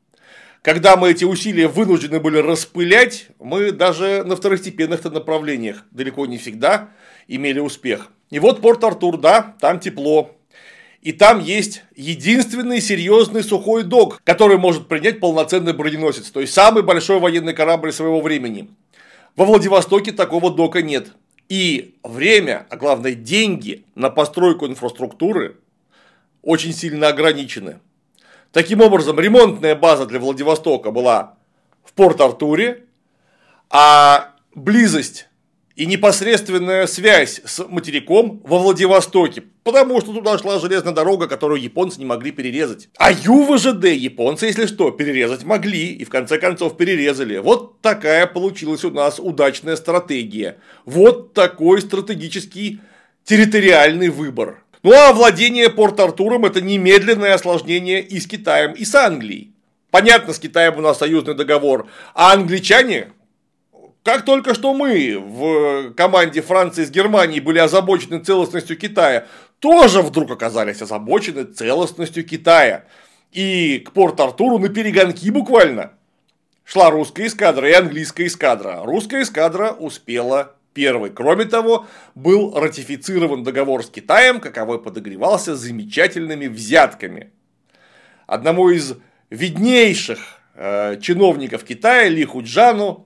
[0.63, 6.91] Когда мы эти усилия вынуждены были распылять, мы даже на второстепенных направлениях далеко не всегда
[7.29, 8.11] имели успех.
[8.31, 10.37] И вот Порт-Артур, да, там тепло,
[11.07, 16.83] и там есть единственный серьезный сухой док, который может принять полноценный броненосец, то есть самый
[16.83, 18.71] большой военный корабль своего времени.
[19.37, 21.11] Во Владивостоке такого дока нет.
[21.49, 25.57] И время, а главное деньги на постройку инфраструктуры
[26.43, 27.81] очень сильно ограничены.
[28.53, 31.35] Таким образом, ремонтная база для Владивостока была
[31.85, 32.85] в Порт-Артуре,
[33.71, 35.29] а близость
[35.77, 41.99] и непосредственная связь с материком во Владивостоке, потому что туда шла железная дорога, которую японцы
[41.99, 42.89] не могли перерезать.
[42.97, 47.37] А ЮВЖД японцы, если что, перерезать могли, и в конце концов перерезали.
[47.39, 50.57] Вот такая получилась у нас удачная стратегия.
[50.87, 52.81] Вот такой стратегический
[53.25, 54.63] территориальный выбор.
[54.83, 59.53] Ну а владение Порт-Артуром это немедленное осложнение и с Китаем, и с Англией.
[59.91, 63.09] Понятно, с Китаем у нас союзный договор, а англичане
[64.07, 69.27] как только что мы в команде Франции с Германией были озабочены целостностью Китая,
[69.59, 72.85] тоже вдруг оказались озабочены целостностью Китая.
[73.33, 75.91] И к Порт-Артуру на перегонки буквально
[76.63, 78.83] шла русская эскадра и английская эскадра.
[78.85, 81.11] Русская эскадра успела первой.
[81.11, 87.33] Кроме того, был ратифицирован договор с Китаем, каковой подогревался замечательными взятками.
[88.29, 88.95] Одному из
[89.31, 90.21] виднейших
[90.55, 93.06] э, чиновников Китая, Ли Худжану, э,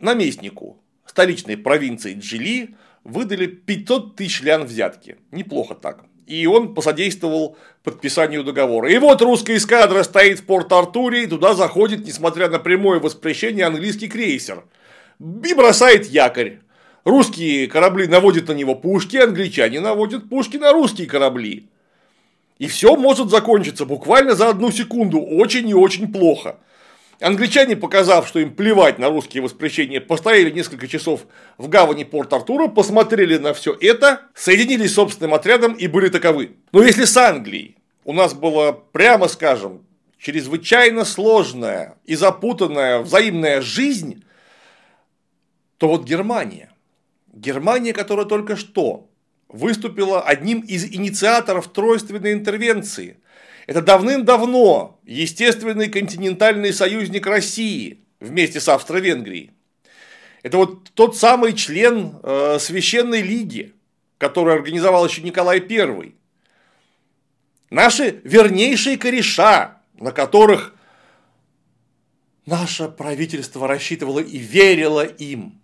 [0.00, 5.16] наместнику столичной провинции Джили, выдали 500 тысяч лян взятки.
[5.32, 6.04] Неплохо так.
[6.26, 8.90] И он посодействовал подписанию договора.
[8.92, 14.08] И вот русская эскадра стоит в Порт-Артуре, и туда заходит, несмотря на прямое воспрещение, английский
[14.08, 14.64] крейсер.
[15.18, 16.60] И бросает якорь.
[17.04, 21.68] Русские корабли наводят на него пушки, англичане наводят пушки на русские корабли.
[22.58, 26.58] И все может закончиться буквально за одну секунду, очень и очень плохо.
[27.20, 31.26] Англичане, показав, что им плевать на русские воспрещения, постояли несколько часов
[31.56, 36.52] в гавани Порт-Артура, посмотрели на все это, соединились с собственным отрядом и были таковы.
[36.70, 39.84] Но если с Англией у нас была, прямо скажем,
[40.16, 44.22] чрезвычайно сложная и запутанная взаимная жизнь,
[45.78, 46.70] то вот Германия,
[47.32, 49.08] Германия, которая только что
[49.48, 53.17] выступила одним из инициаторов тройственной интервенции–
[53.68, 59.50] это давным-давно естественный континентальный союзник России вместе с Австро-Венгрией.
[60.42, 63.74] Это вот тот самый член э, Священной Лиги,
[64.16, 66.14] который организовал еще Николай I.
[67.68, 70.74] Наши вернейшие кореша, на которых
[72.46, 75.60] наше правительство рассчитывало и верило им.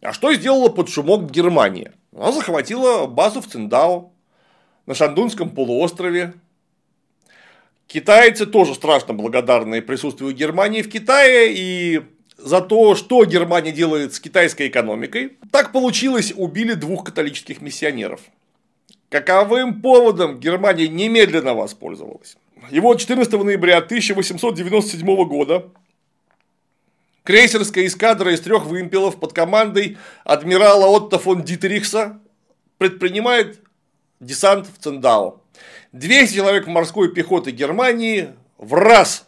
[0.00, 1.92] А что сделала под шумок Германия?
[2.14, 4.12] Она захватила базу в Циндао,
[4.86, 6.32] на Шандунском полуострове,
[7.86, 12.02] Китайцы тоже страшно благодарны присутствию Германии в Китае и
[12.36, 15.38] за то, что Германия делает с китайской экономикой.
[15.52, 18.20] Так получилось, убили двух католических миссионеров.
[19.08, 22.36] Каковым поводом Германия немедленно воспользовалась?
[22.70, 25.68] И вот 14 ноября 1897 года
[27.22, 32.20] крейсерская эскадра из трех вымпелов под командой адмирала Отто фон Дитерихса
[32.78, 33.60] предпринимает
[34.20, 35.40] десант в Циндао.
[35.92, 39.26] 200 человек морской пехоты Германии в раз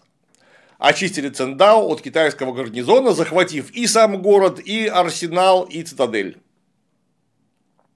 [0.78, 6.38] очистили Цендао от китайского гарнизона, захватив и сам город, и арсенал, и цитадель.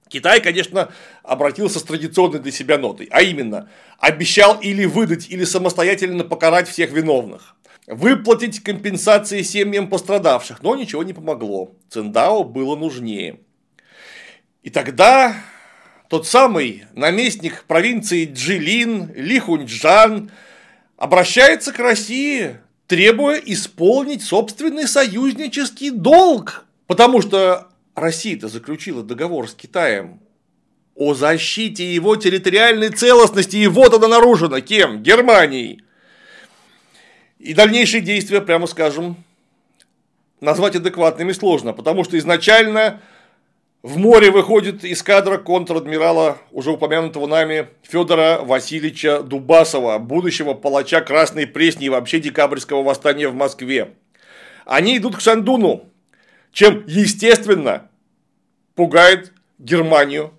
[0.09, 0.91] Китай, конечно,
[1.23, 6.91] обратился с традиционной для себя нотой, а именно, обещал или выдать, или самостоятельно покарать всех
[6.91, 7.55] виновных,
[7.87, 13.39] выплатить компенсации семьям пострадавших, но ничего не помогло, Циндао было нужнее.
[14.61, 15.35] И тогда
[16.13, 20.29] тот самый наместник провинции Джилин Ли Хуньчжан
[20.95, 26.65] обращается к России, требуя исполнить собственный союзнический долг.
[26.85, 30.19] Потому что Россия-то заключила договор с Китаем
[30.93, 35.01] о защите его территориальной целостности, и вот она нарушена кем?
[35.01, 35.81] Германией.
[37.39, 39.15] И дальнейшие действия, прямо скажем,
[40.41, 43.01] назвать адекватными сложно, потому что изначально
[43.83, 51.87] в море выходит эскадра контр-адмирала, уже упомянутого нами, Федора Васильевича Дубасова, будущего палача Красной Пресни
[51.87, 53.93] и вообще декабрьского восстания в Москве.
[54.65, 55.83] Они идут к Шандуну,
[56.53, 57.89] чем, естественно,
[58.75, 60.33] пугает Германию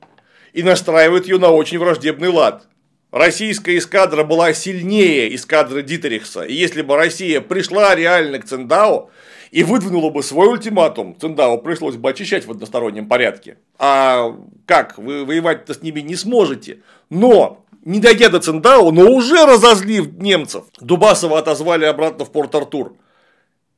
[0.55, 2.67] и настраивает ее на очень враждебный лад.
[3.15, 9.09] Российская эскадра была сильнее эскадры Дитерихса, и если бы Россия пришла реально к Циндао,
[9.53, 13.59] и выдвинула бы свой ультиматум, Циндао пришлось бы очищать в одностороннем порядке.
[13.79, 14.35] А
[14.67, 16.81] как, вы воевать-то с ними не сможете.
[17.09, 22.97] Но не дойдя до Циндао, но уже разозлив немцев, Дубасова отозвали обратно в Порт-Артур.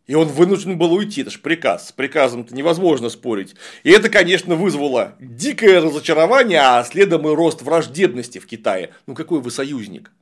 [0.07, 1.89] И он вынужден был уйти, это же приказ.
[1.89, 3.57] С приказом-то невозможно спорить.
[3.83, 8.91] И это, конечно, вызвало дикое разочарование, а следом и рост враждебности в Китае.
[9.07, 10.13] Ну какой вы союзник?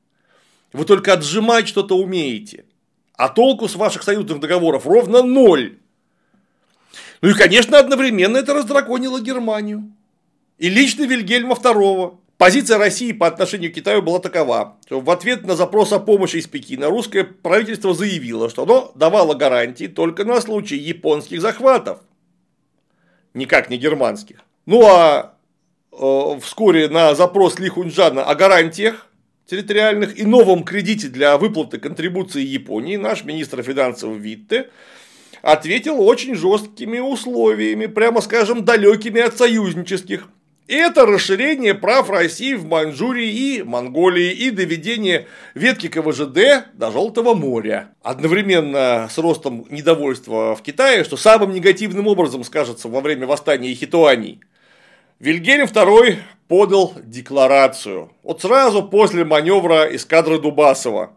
[0.73, 2.65] Вы только отжимать что-то умеете.
[3.17, 5.79] А толку с ваших союзных договоров ровно ноль.
[7.21, 9.93] Ну и, конечно, одновременно это раздраконило Германию.
[10.59, 12.19] И лично Вильгельма II.
[12.45, 16.37] Позиция России по отношению к Китаю была такова, что в ответ на запрос о помощи
[16.37, 22.01] из Пекина русское правительство заявило, что оно давало гарантии только на случай японских захватов,
[23.33, 24.41] никак не германских.
[24.67, 25.37] Ну а
[25.91, 29.07] э, вскоре на запрос Ли Хунджана о гарантиях
[29.47, 34.69] территориальных и новом кредите для выплаты контрибуции Японии наш министр финансов Витте
[35.41, 40.29] ответил очень жесткими условиями, прямо скажем, далекими от союзнических.
[40.67, 47.35] И это расширение прав России в Маньчжурии и Монголии и доведение ветки КВЖД до Желтого
[47.35, 47.91] моря.
[48.03, 54.41] Одновременно с ростом недовольства в Китае, что самым негативным образом скажется во время восстания Хитуаней,
[55.21, 56.17] Вильгельм II
[56.49, 58.11] подал декларацию.
[58.23, 61.14] Вот сразу после маневра эскадры Дубасова.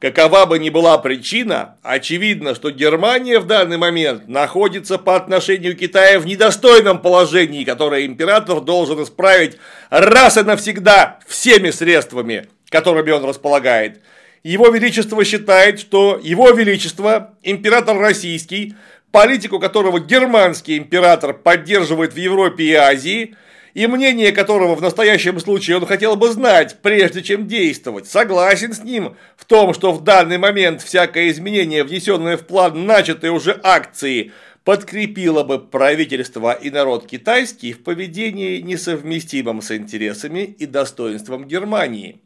[0.00, 5.80] Какова бы ни была причина, очевидно, что Германия в данный момент находится по отношению к
[5.80, 9.56] Китаю в недостойном положении, которое император должен исправить
[9.90, 14.00] раз и навсегда всеми средствами, которыми он располагает.
[14.44, 18.76] Его Величество считает, что Его Величество, император российский,
[19.10, 23.34] политику которого германский император поддерживает в Европе и Азии–
[23.78, 28.82] и мнение которого в настоящем случае он хотел бы знать, прежде чем действовать, согласен с
[28.82, 34.32] ним в том, что в данный момент всякое изменение, внесенное в план начатой уже акции,
[34.64, 42.20] подкрепило бы правительство и народ китайский в поведении, несовместимом с интересами и достоинством Германии.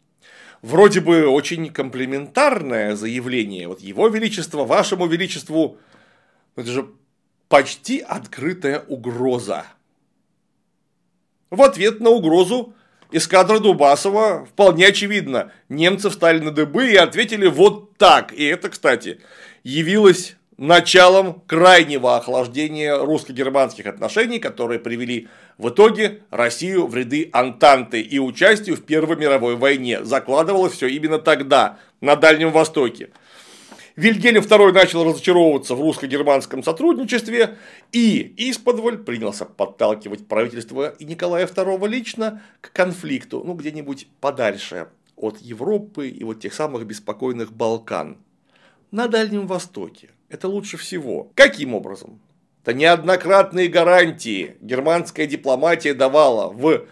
[0.63, 3.69] Вроде бы очень комплиментарное заявление.
[3.69, 5.77] Вот его величество, вашему величеству,
[6.57, 6.87] это же
[7.51, 9.67] почти открытая угроза.
[11.53, 12.73] В ответ на угрозу
[13.11, 18.33] эскадра Дубасова вполне очевидно, немцы встали на дыбы и ответили вот так.
[18.33, 19.21] И это, кстати,
[19.63, 25.29] явилось началом крайнего охлаждения русско-германских отношений, которые привели
[25.59, 30.03] в итоге Россию в ряды Антанты и участию в Первой мировой войне.
[30.03, 33.11] Закладывалось все именно тогда, на Дальнем Востоке.
[33.97, 37.59] Вильгельм II начал разочаровываться в русско-германском сотрудничестве
[37.93, 45.39] и исподволь принялся подталкивать правительство и Николая II лично к конфликту, ну где-нибудь подальше от
[45.39, 48.17] Европы и вот тех самых беспокойных Балкан.
[48.91, 50.11] На Дальнем Востоке.
[50.29, 51.31] Это лучше всего.
[51.35, 52.21] Каким образом?
[52.63, 56.87] Это неоднократные гарантии германская дипломатия давала в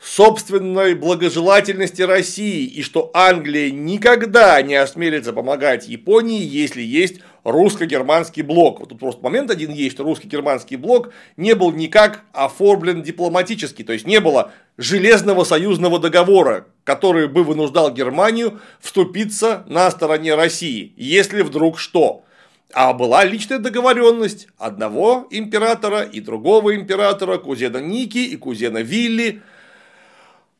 [0.00, 8.80] собственной благожелательности России и что Англия никогда не осмелится помогать Японии, если есть русско-германский блок.
[8.80, 13.92] Вот тут просто момент один есть, что русско-германский блок не был никак оформлен дипломатически, то
[13.92, 21.42] есть не было железного союзного договора, который бы вынуждал Германию вступиться на стороне России, если
[21.42, 22.24] вдруг что.
[22.72, 29.42] А была личная договоренность одного императора и другого императора, кузена Ники и кузена Вилли,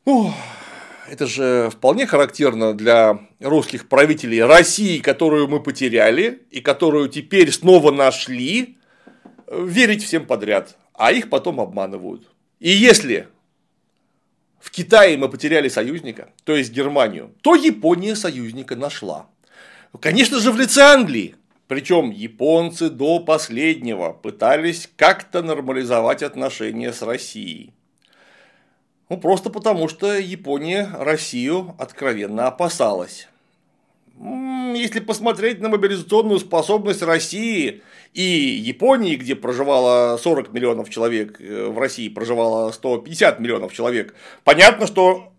[0.07, 0.33] ну,
[1.09, 7.91] это же вполне характерно для русских правителей России, которую мы потеряли и которую теперь снова
[7.91, 8.79] нашли,
[9.51, 12.31] верить всем подряд, а их потом обманывают.
[12.61, 13.27] И если
[14.61, 19.29] в Китае мы потеряли союзника, то есть Германию, то Япония союзника нашла.
[19.99, 21.35] Конечно же, в лице Англии.
[21.67, 27.73] Причем японцы до последнего пытались как-то нормализовать отношения с Россией.
[29.11, 33.27] Ну, просто потому, что Япония Россию откровенно опасалась.
[34.17, 37.83] Если посмотреть на мобилизационную способность России
[38.15, 44.87] и Японии, где проживало 40 миллионов человек, э, в России проживало 150 миллионов человек, понятно,
[44.87, 45.33] что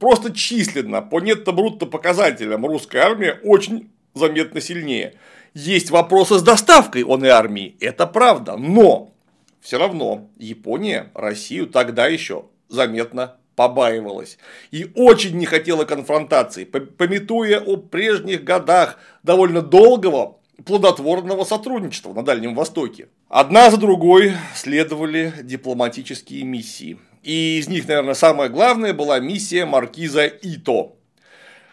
[0.00, 5.14] просто численно, по нетто-брутто показателям русская армия очень заметно сильнее.
[5.54, 9.12] Есть вопросы с доставкой он и армии, это правда, но
[9.60, 14.38] все равно Япония Россию тогда еще заметно побаивалась
[14.70, 22.54] и очень не хотела конфронтации, пометуя о прежних годах довольно долгого плодотворного сотрудничества на Дальнем
[22.54, 23.08] Востоке.
[23.28, 26.98] Одна за другой следовали дипломатические миссии.
[27.22, 30.94] И из них, наверное, самая главная была миссия маркиза Ито,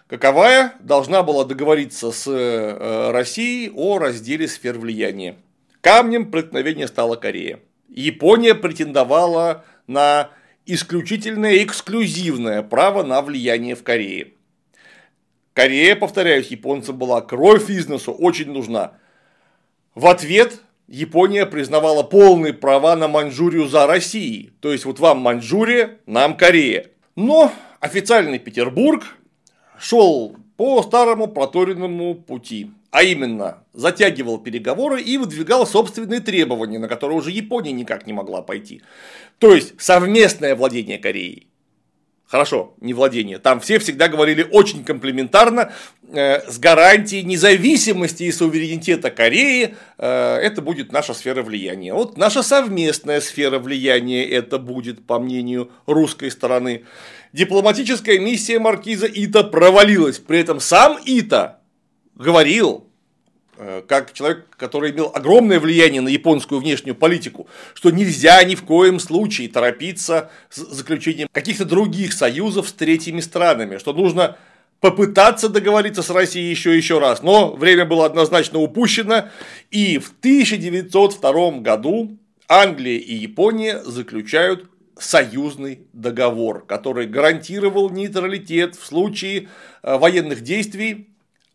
[0.08, 5.38] каковая должна была договориться с э, Россией о разделе сфер влияния.
[5.82, 7.60] Камнем преткновения стала Корея.
[7.90, 10.30] Япония претендовала на
[10.74, 14.34] исключительное эксклюзивное право на влияние в Корее.
[15.54, 18.94] Корея, повторяюсь, японцам была кровь из носу очень нужна.
[19.96, 24.52] В ответ Япония признавала полные права на Маньчжурию за Россией.
[24.62, 26.88] То есть, вот вам Маньчжурия, нам Корея.
[27.16, 29.18] Но официальный Петербург
[29.78, 32.72] шел по старому проторенному пути.
[32.92, 38.42] А именно, затягивал переговоры и выдвигал собственные требования, на которые уже Япония никак не могла
[38.42, 38.82] пойти.
[39.38, 41.50] То есть, совместное владение Кореей.
[42.30, 43.40] Хорошо, не владение.
[43.40, 45.72] Там все всегда говорили очень комплиментарно,
[46.12, 51.94] э, с гарантией независимости и суверенитета Кореи, э, это будет наша сфера влияния.
[51.96, 56.86] Вот наша совместная сфера влияния это будет, по мнению русской стороны.
[57.34, 60.20] Дипломатическая миссия маркиза Ита провалилась.
[60.20, 61.59] При этом сам Ита
[62.20, 62.86] говорил,
[63.58, 68.64] э, как человек, который имел огромное влияние на японскую внешнюю политику, что нельзя ни в
[68.64, 74.38] коем случае торопиться с заключением каких-то других союзов с третьими странами, что нужно
[74.82, 79.30] попытаться договориться с Россией еще еще раз, но время было однозначно упущено,
[79.72, 82.18] и в 1902 году
[82.48, 89.48] Англия и Япония заключают союзный договор, который гарантировал нейтралитет в случае
[89.82, 91.10] э, военных действий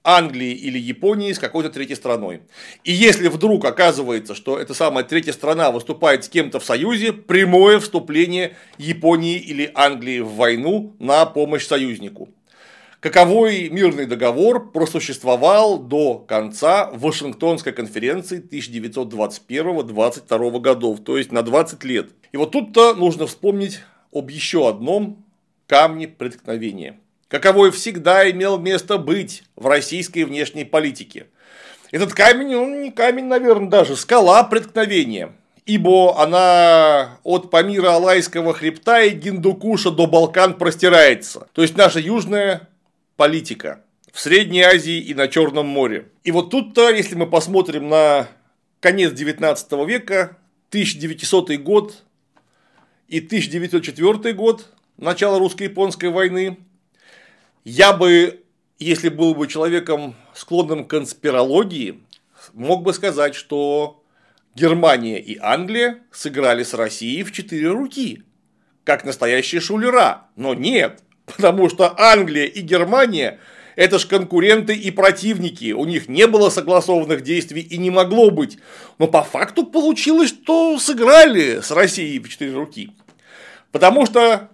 [0.05, 2.43] Англии или Японии с какой-то третьей страной.
[2.85, 7.81] И если вдруг оказывается, что эта самая третья страна выступает с кем-то в союзе, прямое
[7.81, 12.29] вступление Японии или Англии в войну на помощь союзнику.
[13.01, 22.11] Каковой мирный договор просуществовал до конца Вашингтонской конференции 1921-22 годов, то есть на 20 лет.
[22.33, 23.81] И вот тут-то нужно вспомнить
[24.13, 25.25] об еще одном
[25.67, 26.99] камне преткновения
[27.29, 31.27] каковой всегда имел место быть в российской внешней политике.
[31.91, 35.33] Этот камень, он не камень, наверное, даже скала преткновения,
[35.67, 41.49] ибо она от Памира Алайского хребта и Гиндукуша до Балкан простирается.
[41.53, 42.69] То есть наша южная
[43.17, 43.81] политика
[44.13, 46.09] в Средней Азии и на Черном море.
[46.25, 48.29] И вот тут-то, если мы посмотрим на
[48.81, 50.37] конец 19 века,
[50.69, 52.03] 1900 год
[53.09, 54.67] и 1904 год,
[54.97, 56.59] начало русско-японской войны,
[57.65, 58.45] я бы,
[58.79, 62.05] если был бы человеком склонным к конспирологии,
[62.53, 64.03] мог бы сказать, что
[64.55, 68.23] Германия и Англия сыграли с Россией в четыре руки,
[68.85, 70.29] как настоящие шулера.
[70.37, 73.41] Но нет, потому что Англия и Германия–
[73.77, 78.59] это ж конкуренты и противники, у них не было согласованных действий и не могло быть.
[78.99, 82.93] Но по факту получилось, что сыграли с Россией в четыре руки.
[83.73, 84.51] Потому что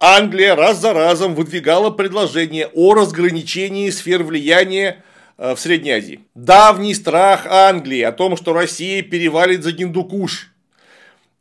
[0.00, 5.02] Англия раз за разом выдвигала предложение о разграничении сфер влияния
[5.36, 6.20] э, в Средней Азии.
[6.36, 10.52] Давний страх Англии о том, что Россия перевалит за Гиндукуш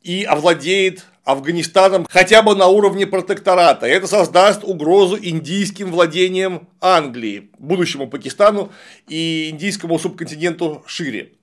[0.02, 3.86] и овладеет Афганистаном хотя бы на уровне протектората.
[3.86, 8.72] Это создаст угрозу индийским владениям Англии, будущему Пакистану
[9.08, 11.34] и индийскому субконтиненту шире.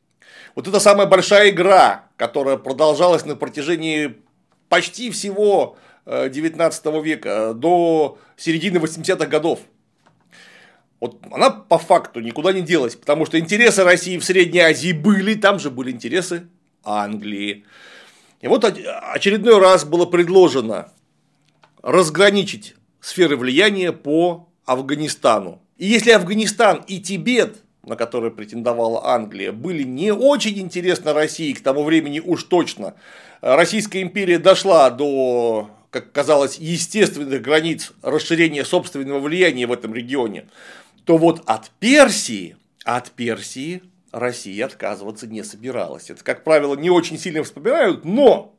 [0.56, 4.16] Вот это самая большая игра, которая продолжалась на протяжении
[4.68, 5.76] почти всего
[6.06, 9.60] 19 века до середины 80-х годов.
[11.00, 15.34] Вот она по факту никуда не делась, потому что интересы России в Средней Азии были,
[15.34, 16.48] там же были интересы
[16.82, 17.64] Англии.
[18.40, 20.92] И вот очередной раз было предложено
[21.82, 25.60] разграничить сферы влияния по Афганистану.
[25.76, 31.62] И если Афганистан и Тибет, на которые претендовала Англия, были не очень интересны России к
[31.62, 32.94] тому времени уж точно,
[33.42, 40.48] Российская империя дошла до как казалось, естественных границ расширения собственного влияния в этом регионе,
[41.04, 43.80] то вот от Персии, от Персии
[44.10, 46.10] Россия отказываться не собиралась.
[46.10, 48.56] Это, как правило, не очень сильно вспоминают, но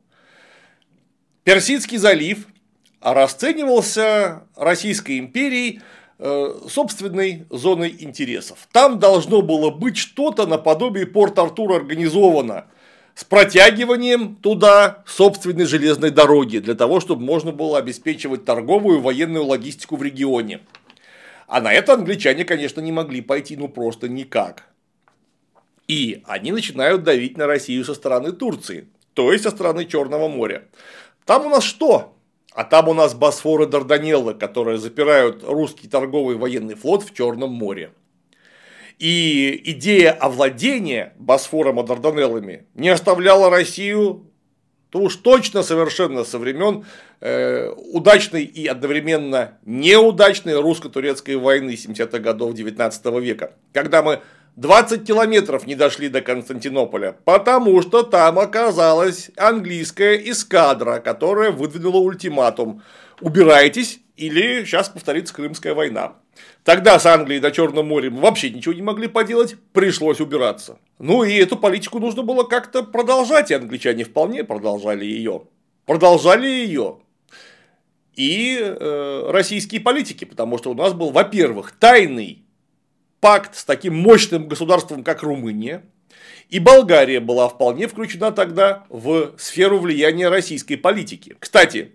[1.44, 2.46] Персидский залив
[3.02, 5.82] расценивался Российской империей
[6.18, 8.66] э, собственной зоной интересов.
[8.72, 12.64] Там должно было быть что-то наподобие Порт-Артура организовано
[13.16, 19.46] с протягиванием туда собственной железной дороги, для того, чтобы можно было обеспечивать торговую и военную
[19.46, 20.60] логистику в регионе.
[21.46, 24.64] А на это англичане, конечно, не могли пойти ну просто никак.
[25.88, 30.64] И они начинают давить на Россию со стороны Турции, то есть со стороны Черного моря.
[31.24, 32.14] Там у нас что?
[32.52, 37.50] А там у нас Босфор и Дарданеллы, которые запирают русский торговый военный флот в Черном
[37.50, 37.92] море.
[38.98, 44.26] И идея овладения Босфором и Дарданеллами не оставляла Россию
[44.90, 46.86] то уж точно совершенно со времен
[47.20, 54.20] э, удачной и одновременно неудачной русско-турецкой войны 70-х годов 19 века, когда мы
[54.56, 62.82] 20 километров не дошли до Константинополя, потому что там оказалась английская эскадра, которая выдвинула ультиматум
[63.20, 66.14] «убирайтесь, или сейчас повторится Крымская война».
[66.66, 70.80] Тогда с Англией до Черного моря мы вообще ничего не могли поделать, пришлось убираться.
[70.98, 75.44] Ну и эту политику нужно было как-то продолжать, и англичане вполне продолжали ее.
[75.84, 76.98] Продолжали ее
[78.16, 82.42] и э, российские политики, потому что у нас был, во-первых, тайный
[83.20, 85.84] пакт с таким мощным государством, как Румыния,
[86.48, 91.36] и Болгария была вполне включена тогда в сферу влияния российской политики.
[91.38, 91.92] Кстати,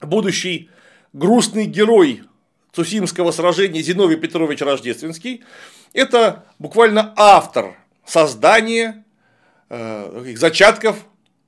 [0.00, 0.68] будущий
[1.12, 2.22] грустный герой
[2.72, 5.42] Цусимского сражения Зиновий Петрович Рождественский–
[5.92, 9.04] это буквально автор создания
[9.68, 11.04] э, зачатков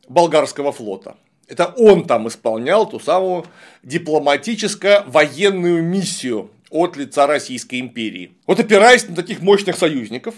[0.08, 1.16] болгарского флота.
[1.48, 3.44] Это он там исполнял ту самую
[3.82, 8.32] дипломатическо-военную миссию от лица Российской империи.
[8.46, 10.34] Вот опираясь на таких мощных союзников,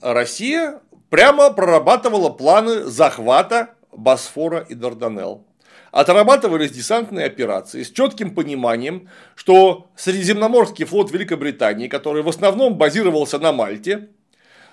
[0.00, 5.44] Россия прямо прорабатывала планы захвата Босфора и Дарданелл
[5.92, 13.52] отрабатывались десантные операции с четким пониманием, что Средиземноморский флот Великобритании, который в основном базировался на
[13.52, 14.08] Мальте,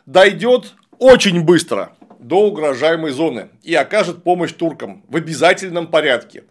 [0.05, 6.45] дойдет очень быстро до угрожаемой зоны и окажет помощь туркам в обязательном порядке.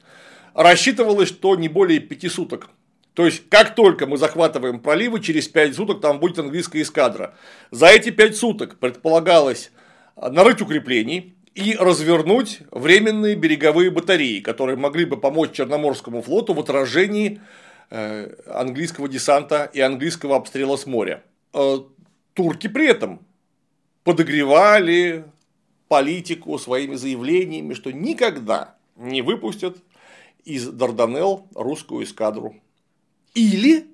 [0.54, 2.68] Рассчитывалось, что не более пяти суток.
[3.14, 7.34] То есть, как только мы захватываем проливы, через 5 суток там будет английская эскадра.
[7.70, 9.72] За эти 5 суток предполагалось
[10.16, 17.40] нарыть укреплений и развернуть временные береговые батареи, которые могли бы помочь Черноморскому флоту в отражении
[17.90, 21.24] э, английского десанта и английского обстрела с моря.
[21.52, 21.78] Э,
[22.34, 23.26] турки при этом
[24.04, 25.24] подогревали
[25.88, 29.78] политику своими заявлениями, что никогда не выпустят
[30.44, 32.54] из Дарданелл русскую эскадру.
[33.34, 33.88] Или,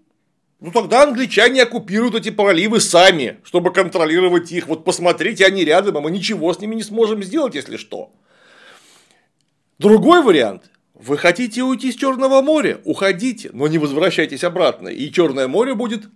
[0.64, 4.66] ну тогда англичане оккупируют эти проливы сами, чтобы контролировать их.
[4.66, 8.10] Вот посмотрите, они рядом, а мы ничего с ними не сможем сделать, если что.
[9.78, 10.70] Другой вариант.
[10.94, 12.80] Вы хотите уйти с Черного моря?
[12.84, 14.88] Уходите, но не возвращайтесь обратно.
[14.88, 16.08] И Черное море будет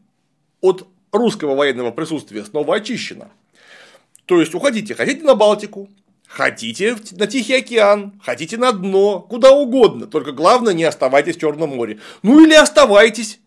[0.63, 3.31] от русского военного присутствия снова очищено.
[4.25, 5.91] То есть уходите, хотите на Балтику,
[6.27, 11.77] Хотите на Тихий океан, хотите на дно, куда угодно, только главное не оставайтесь в Черном
[11.77, 12.01] море.
[12.23, 13.41] Ну или оставайтесь.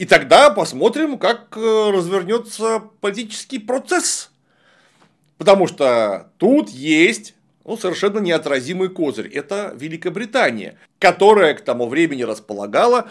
[0.00, 4.30] И тогда посмотрим, как э, развернется политический процесс.
[5.36, 7.34] Потому что тут есть
[7.66, 9.28] ну, совершенно неотразимый козырь.
[9.28, 13.10] Это Великобритания, которая к тому времени располагала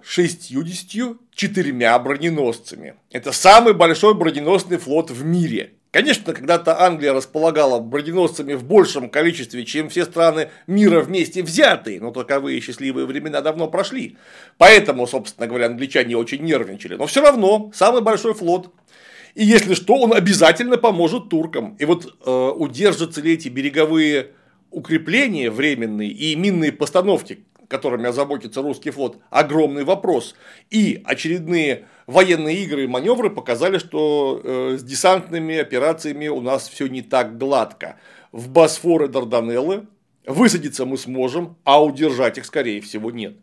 [0.00, 2.94] 64 броненосцами.
[3.10, 5.72] Это самый большой броненосный флот в мире.
[5.90, 12.10] Конечно, когда-то Англия располагала броненосцами в большем количестве, чем все страны мира вместе взятые, но
[12.10, 14.18] таковые счастливые времена давно прошли.
[14.58, 16.96] Поэтому, собственно говоря, англичане очень нервничали.
[16.96, 18.70] Но все равно самый большой флот.
[19.34, 21.74] И если что, он обязательно поможет туркам.
[21.78, 24.32] И вот э, удержатся ли эти береговые
[24.70, 30.34] укрепления временные и минные постановки, которыми озаботится русский флот, огромный вопрос.
[30.70, 36.86] И очередные военные игры и маневры показали, что э, с десантными операциями у нас все
[36.86, 37.96] не так гладко.
[38.32, 39.86] В Босфор и Дарданеллы
[40.26, 43.36] высадиться мы сможем, а удержать их, скорее всего, нет.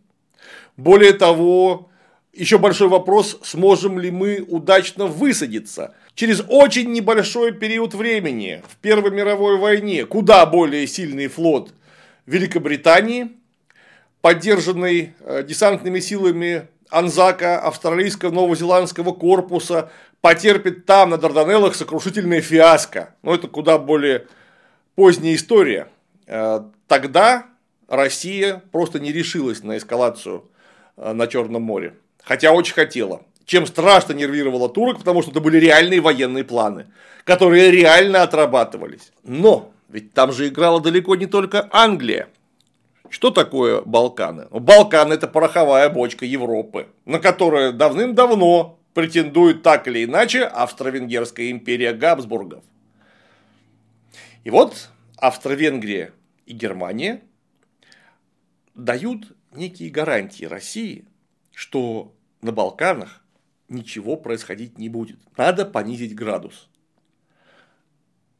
[0.78, 1.90] Более того,
[2.34, 9.12] еще большой вопрос, сможем ли мы удачно высадиться через очень небольшой период времени в Первой
[9.12, 11.74] мировой войне, куда более сильный флот
[12.26, 13.32] Великобритании
[14.26, 23.14] поддержанный э, десантными силами Анзака, австралийского новозеландского корпуса, потерпит там, на Дарданеллах, сокрушительное фиаско.
[23.22, 24.26] Но это куда более
[24.96, 25.90] поздняя история.
[26.26, 27.46] Э, тогда
[27.88, 30.50] Россия просто не решилась на эскалацию
[30.98, 31.94] э, на Черном море.
[32.24, 33.22] Хотя очень хотела.
[33.46, 36.88] Чем страшно нервировала турок, потому что это были реальные военные планы,
[37.26, 39.12] которые реально отрабатывались.
[39.22, 42.28] Но ведь там же играла далеко не только Англия.
[43.16, 44.50] Что такое Балканы?
[44.52, 51.94] Ну, Балканы– это пороховая бочка Европы, на которую давным-давно претендует так или иначе Австро-Венгерская империя
[51.94, 52.62] Габсбургов.
[54.44, 56.12] И вот Австро-Венгрия
[56.46, 57.22] и Германия
[58.74, 61.06] дают некие гарантии России,
[61.54, 63.24] что на Балканах
[63.70, 65.20] ничего происходить не будет.
[65.38, 66.68] Надо понизить градус.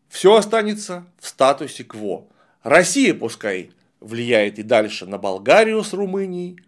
[0.10, 2.28] Все останется в статусе кво.
[2.62, 3.72] Россия пускай
[4.06, 6.60] влияет и дальше на Болгарию с Румынией.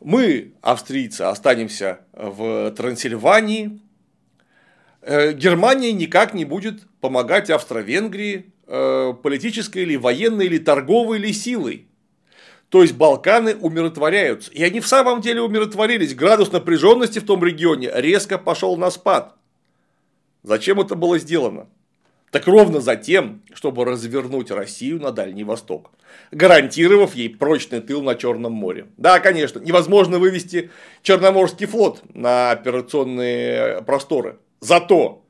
[0.00, 3.80] Мы, австрийцы, останемся в Трансильвании.
[5.02, 11.88] Э, Германия никак не будет помогать Австро-Венгрии э, политической или военной или торговой или силой.
[12.68, 14.52] То есть Балканы умиротворяются.
[14.52, 16.14] И они в самом деле умиротворились.
[16.14, 19.34] Градус напряженности в том регионе резко пошел на спад.
[20.42, 21.66] Зачем это было сделано?
[22.30, 25.90] Так ровно за тем, чтобы развернуть Россию на Дальний Восток,
[26.30, 28.86] гарантировав ей прочный тыл на Черном море.
[28.96, 30.70] Да, конечно, невозможно вывести
[31.02, 34.38] Черноморский флот на операционные просторы.
[34.60, 35.22] Зато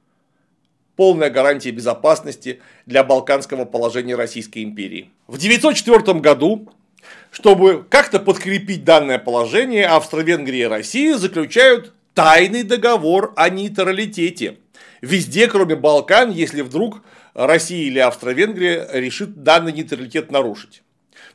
[0.96, 5.10] полная гарантия безопасности для балканского положения Российской империи.
[5.26, 6.68] В 904 году,
[7.30, 14.56] чтобы как-то подкрепить данное положение, Австро-Венгрия и Россия заключают тайный договор о нейтралитете–
[15.00, 17.02] везде, кроме Балкан, если вдруг
[17.46, 20.82] Россия или Австро-Венгрия решит данный нейтралитет нарушить.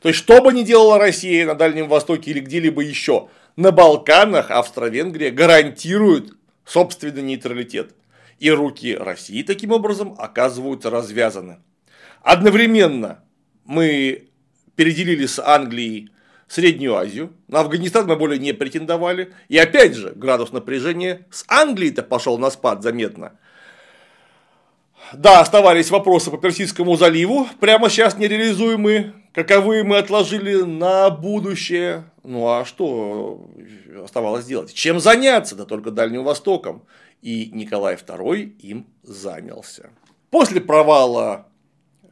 [0.02, 4.50] То есть, что бы ни делала Россия на Дальнем Востоке или где-либо еще, на Балканах
[4.50, 6.34] Австро-Венгрия гарантирует
[6.66, 7.94] собственный нейтралитет.
[8.38, 11.60] И руки России таким образом оказываются развязаны.
[12.20, 13.24] Одновременно
[13.64, 14.28] мы
[14.76, 16.10] переделили с Англией
[16.48, 22.02] Среднюю Азию, на Афганистан мы более не претендовали, и опять же градус напряжения с Англией-то
[22.02, 23.38] пошел на спад заметно.
[25.16, 32.04] Да, оставались вопросы по Персидскому заливу, прямо сейчас нереализуемые, каковые мы отложили на будущее.
[32.22, 33.46] Ну а что
[34.04, 34.72] оставалось делать?
[34.72, 35.54] Чем заняться?
[35.54, 36.84] Да только Дальним Востоком.
[37.22, 39.90] И Николай II им занялся.
[40.30, 41.46] После провала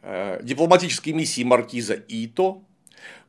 [0.03, 2.63] э, дипломатической миссии маркиза Ито,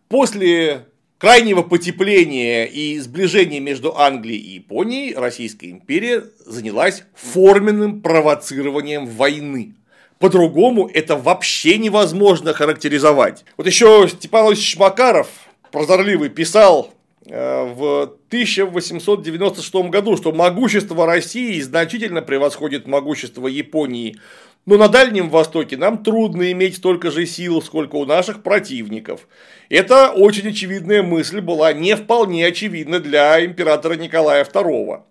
[0.08, 0.88] после
[1.24, 9.74] крайнего потепления и сближения между Англией и Японией Российская империя занялась форменным провоцированием войны.
[10.20, 13.46] По-другому это вообще невозможно характеризовать.
[13.56, 15.30] Вот еще Степан Ильич Макаров,
[15.72, 16.94] прозорливый, писал
[17.26, 24.18] э, в 1896 году, что могущество России значительно превосходит могущество Японии.
[24.66, 29.28] Но на Дальнем Востоке нам трудно иметь столько же сил, сколько у наших противников.
[29.70, 35.02] Это очень очевидная мысль была не вполне очевидна для императора Николая II.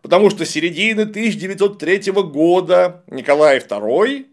[0.00, 4.26] Потому что с середины 1903 года Николай II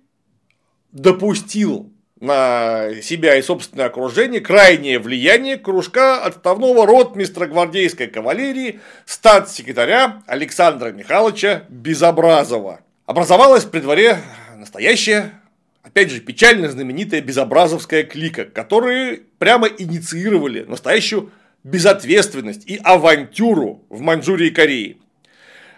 [0.92, 10.92] допустил на себя и собственное окружение крайнее влияние кружка отставного ротмистра гвардейской кавалерии статс-секретаря Александра
[10.92, 12.82] Михайловича Безобразова.
[13.08, 14.20] Образовалась при дворе
[14.62, 15.42] настоящая,
[15.84, 21.32] опять же, печально знаменитая безобразовская клика, которые прямо инициировали настоящую
[21.64, 24.98] безответственность и авантюру в Маньчжурии и Корее.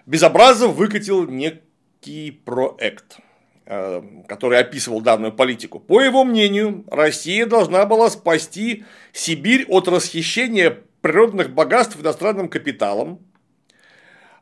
[0.06, 3.18] Безобразов выкатил некий проект–
[3.66, 5.80] Э, который описывал данную политику.
[5.80, 13.20] По его мнению, Россия должна была спасти Сибирь от расхищения природных богатств иностранным капиталом,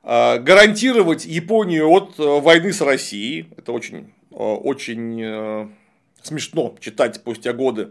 [0.01, 3.47] э, гарантировать Японию от э, войны с Россией.
[3.57, 4.11] Это очень,
[4.41, 5.71] очень
[6.21, 7.89] смешно читать спустя годы.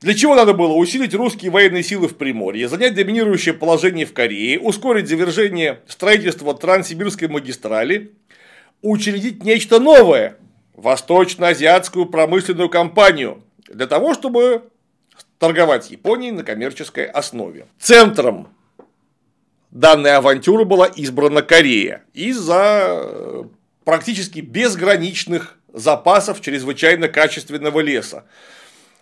[0.00, 4.58] Для чего надо было усилить русские военные силы в Приморье, занять доминирующее положение в Корее,
[4.58, 8.12] ускорить завершение строительства Транссибирской магистрали
[8.82, 10.36] учредить нечто новое–
[10.80, 14.64] восточно-азиатскую промышленную компанию для того, чтобы
[15.38, 17.66] торговать Японией на коммерческой основе.
[17.78, 18.48] Центром
[19.70, 23.44] данной авантюры была избрана Корея из-за э,
[23.90, 28.24] практически безграничных запасов чрезвычайно качественного леса.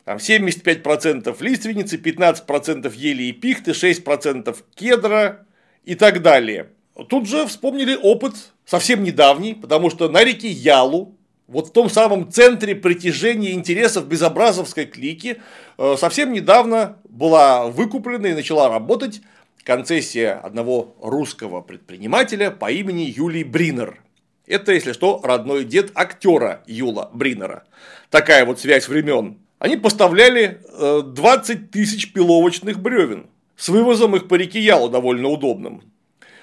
[0.07, 5.45] Там 75% лиственницы, 15% ели и пихты, 6% кедра
[5.85, 6.71] и так далее.
[7.11, 8.33] Тут же вспомнили опыт
[8.65, 11.15] совсем недавний, потому что на реке Ялу,
[11.49, 15.43] вот в том самом центре притяжения интересов безобразовской клики,
[15.77, 19.21] э, совсем недавно была выкуплена и начала работать
[19.65, 24.01] концессия одного русского предпринимателя по имени Юлий Бринер.
[24.49, 27.65] Это, если что, родной дед актера Юла Бринера.
[28.11, 29.39] Такая вот связь времен.
[29.59, 33.27] Они поставляли 20 э, тысяч пиловочных бревен
[33.57, 35.83] с вывозом их по реке Ялу довольно удобным.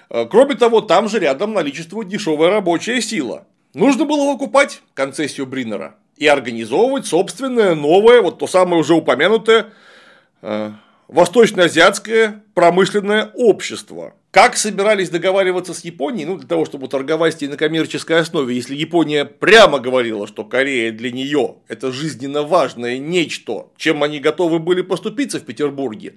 [0.09, 3.47] Э, кроме того, там же рядом наличествует дешевая рабочая сила.
[3.73, 9.67] Нужно было выкупать концессию Бриннера и организовывать собственное новое, вот то самое уже упомянутое
[10.41, 10.71] э,
[11.07, 14.15] Восточно-азиатское промышленное общество.
[14.31, 18.55] Как собирались договариваться с Японией, ну, для того, чтобы торговать с ней на коммерческой основе,
[18.55, 24.59] если Япония прямо говорила, что Корея для нее это жизненно важное нечто, чем они готовы
[24.59, 26.15] были поступиться в Петербурге,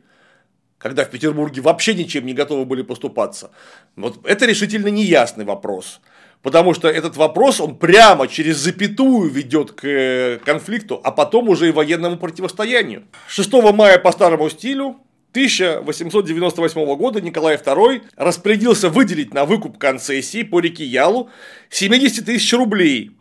[0.78, 3.50] когда в Петербурге вообще ничем не готовы были поступаться.
[3.94, 6.00] Вот это решительно неясный вопрос.
[6.42, 11.68] Потому что этот вопрос, он прямо через запятую ведет к э, конфликту, а потом уже
[11.68, 13.04] и военному противостоянию.
[13.28, 14.96] 6 мая по старому стилю
[15.32, 21.28] 1898 года Николай II распорядился выделить на выкуп концессии по реке Ялу
[21.70, 23.18] 70 тысяч рублей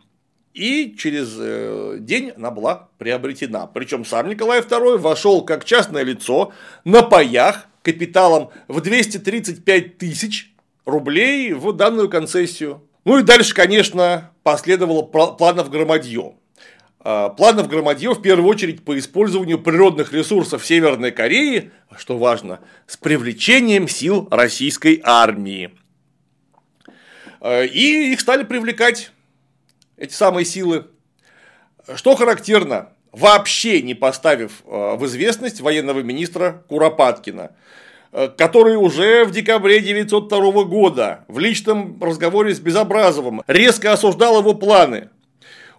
[0.58, 3.68] и через э, день она была приобретена.
[3.68, 6.52] Причем сам Николай II вошел как частное лицо
[6.84, 10.52] на паях капиталом в 235 тысяч
[10.84, 12.82] рублей в данную концессию.
[13.08, 16.34] Ну и дальше, конечно, последовало планов громадье.
[17.00, 22.98] А, планов громадье в первую очередь по использованию природных ресурсов Северной Кореи, что важно, с
[22.98, 25.70] привлечением сил российской армии.
[27.40, 29.10] А, и их стали привлекать
[29.96, 30.84] эти самые силы.
[31.94, 37.52] Что характерно, вообще не поставив э, в известность военного министра Куропаткина,
[38.12, 45.10] который уже в декабре 1902 года в личном разговоре с Безобразовым резко осуждал его планы.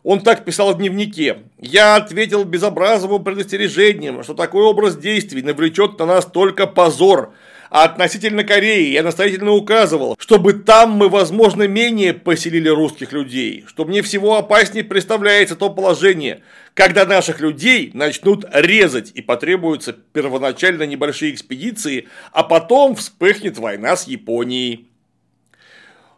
[0.03, 1.39] Он так писал в дневнике.
[1.57, 7.33] «Я ответил Безобразову предостережением, что такой образ действий навлечет на нас только позор,
[7.69, 13.85] а относительно Кореи я настоятельно указывал, чтобы там мы, возможно, менее поселили русских людей, что
[13.85, 16.41] мне всего опаснее представляется то положение,
[16.73, 24.07] когда наших людей начнут резать и потребуются первоначально небольшие экспедиции, а потом вспыхнет война с
[24.07, 24.87] Японией.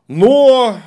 [0.08, 0.78] Но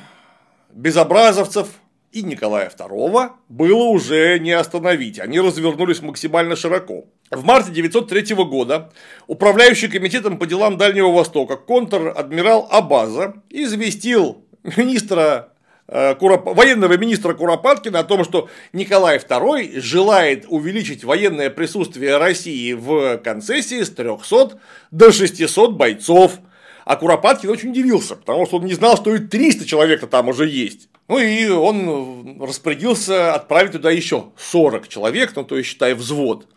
[0.71, 1.69] безобразовцев
[2.15, 7.03] и Николая II было уже не остановить, они развернулись максимально широко.
[7.29, 8.93] В марте 1903 года
[9.27, 14.45] управляющий комитетом по делам Дальнего Востока контр-адмирал Абаза известил
[14.77, 15.49] министра
[15.89, 23.17] э, военного министра Куропаткина о том, что Николай II желает увеличить военное присутствие России в
[23.17, 24.57] концессии с 300
[24.91, 26.39] до 600 бойцов.
[26.85, 30.47] А Куропаткин очень удивился, потому что он не знал, что и 300 человек-то там уже
[30.47, 30.87] есть.
[31.07, 36.47] Ну и он распорядился отправить туда еще 40 человек, ну то есть считай взвод.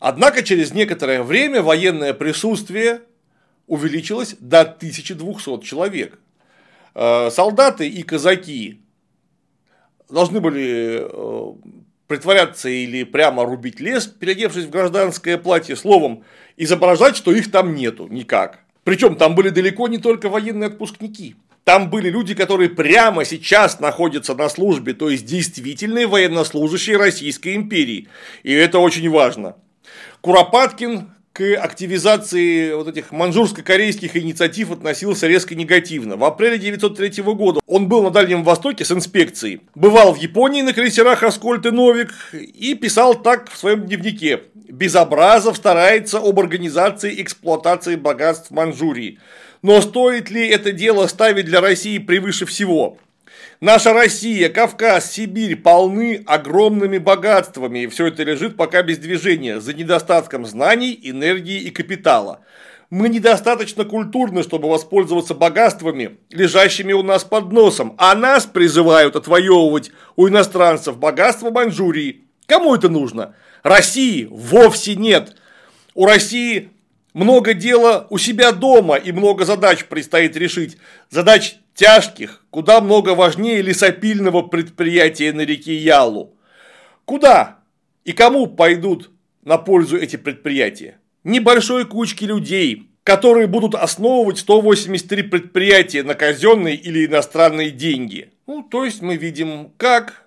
[0.00, 3.02] Однако через некоторое время военное присутствие
[3.68, 6.18] увеличилось до 1200 человек.
[6.96, 8.80] Э, солдаты и казаки
[10.10, 11.52] должны были э,
[12.08, 16.24] притворяться или прямо рубить лес, переодевшись в гражданское платье, словом,
[16.56, 18.65] изображать, что их там нету никак.
[18.86, 21.34] Причем там были далеко не только военные отпускники.
[21.64, 28.06] Там были люди, которые прямо сейчас находятся на службе, то есть действительные военнослужащие Российской империи.
[28.44, 29.56] И это очень важно.
[30.20, 36.16] Куропаткин к активизации вот этих манжурско-корейских инициатив относился резко негативно.
[36.16, 40.72] В апреле 1903 года он был на Дальнем Востоке с инспекцией, бывал в Японии на
[40.72, 44.44] крейсерах Аскольд и Новик и писал так в своем дневнике.
[44.54, 49.18] Безобразов старается об организации эксплуатации богатств Манчжурии.
[49.60, 52.96] Но стоит ли это дело ставить для России превыше всего?
[53.60, 59.72] Наша Россия, Кавказ, Сибирь полны огромными богатствами, и все это лежит пока без движения, за
[59.72, 62.40] недостатком знаний, энергии и капитала.
[62.90, 69.90] Мы недостаточно культурны, чтобы воспользоваться богатствами, лежащими у нас под носом, а нас призывают отвоевывать
[70.16, 72.24] у иностранцев богатство Маньчжурии.
[72.46, 73.34] Кому это нужно?
[73.62, 75.34] России вовсе нет.
[75.94, 76.68] У России
[77.14, 80.76] много дела у себя дома и много задач предстоит решить.
[81.08, 86.34] Задач тяжких, куда много важнее лесопильного предприятия на реке Ялу.
[87.04, 87.60] Куда
[88.04, 89.10] и кому пойдут
[89.44, 90.98] на пользу эти предприятия?
[91.22, 98.32] Небольшой кучки людей, которые будут основывать 183 предприятия на казенные или иностранные деньги.
[98.48, 100.26] Ну, то есть мы видим, как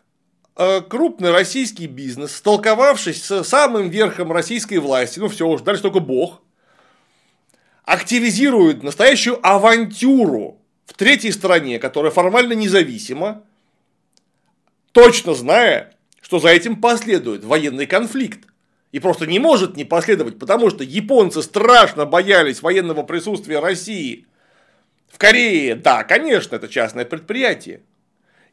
[0.62, 6.02] Э, крупный российский бизнес, столковавшись с самым верхом российской власти, ну все, уж дальше только
[6.02, 6.42] бог,
[7.86, 10.59] активизирует настоящую авантюру
[10.90, 13.44] в третьей стране, которая формально независима,
[14.92, 18.48] точно зная, что за этим последует военный конфликт.
[18.92, 24.26] И просто не может не последовать, потому что японцы страшно боялись военного присутствия России.
[25.12, 27.82] В Корее, да, конечно, это частное предприятие.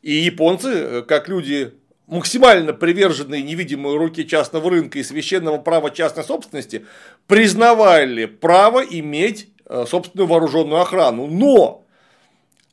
[0.03, 1.72] И японцы, э, как люди
[2.07, 6.84] максимально приверженные невидимой руке частного рынка и священного права частной собственности,
[7.26, 11.28] признавали право иметь э, собственную вооруженную охрану.
[11.28, 11.86] Но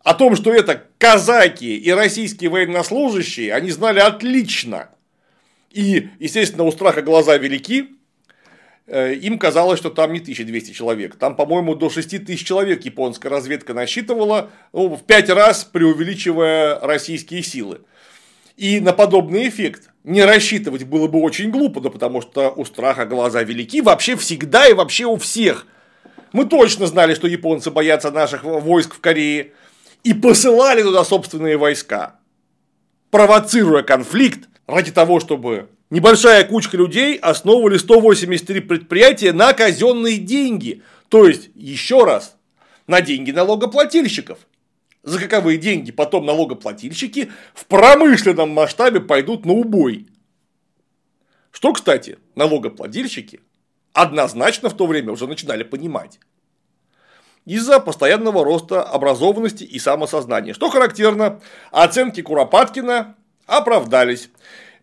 [0.04, 4.89] о том, что это казаки и российские военнослужащие, они знали отлично.
[5.72, 7.88] И, естественно, у страха глаза велики,
[8.86, 11.16] э, им казалось, что там не 1200 человек.
[11.16, 17.82] Там, по-моему, до 6000 человек японская разведка насчитывала, ну, в 5 раз преувеличивая российские силы.
[18.58, 23.06] И на подобный эффект не рассчитывать было бы очень глупо, да потому что у страха
[23.06, 25.66] глаза велики вообще всегда и вообще у всех.
[26.34, 29.54] Мы точно знали, что японцы боятся наших войск в Корее
[30.04, 32.20] и посылали туда собственные войска,
[33.10, 40.84] провоцируя конфликт ради того, чтобы небольшая кучка людей основывали 183 предприятия на казенные деньги.
[41.10, 42.36] То есть, еще раз,
[42.88, 44.39] на деньги налогоплательщиков
[45.04, 50.08] за каковые деньги потом налогоплательщики в промышленном масштабе пойдут на убой.
[51.51, 53.41] Что, кстати, налогоплательщики
[53.91, 56.20] однозначно в то время уже начинали понимать.
[57.46, 60.54] Из-за постоянного роста образованности и самосознания.
[60.54, 61.41] Что характерно,
[61.72, 63.16] оценки Куропаткина
[63.46, 64.30] оправдались.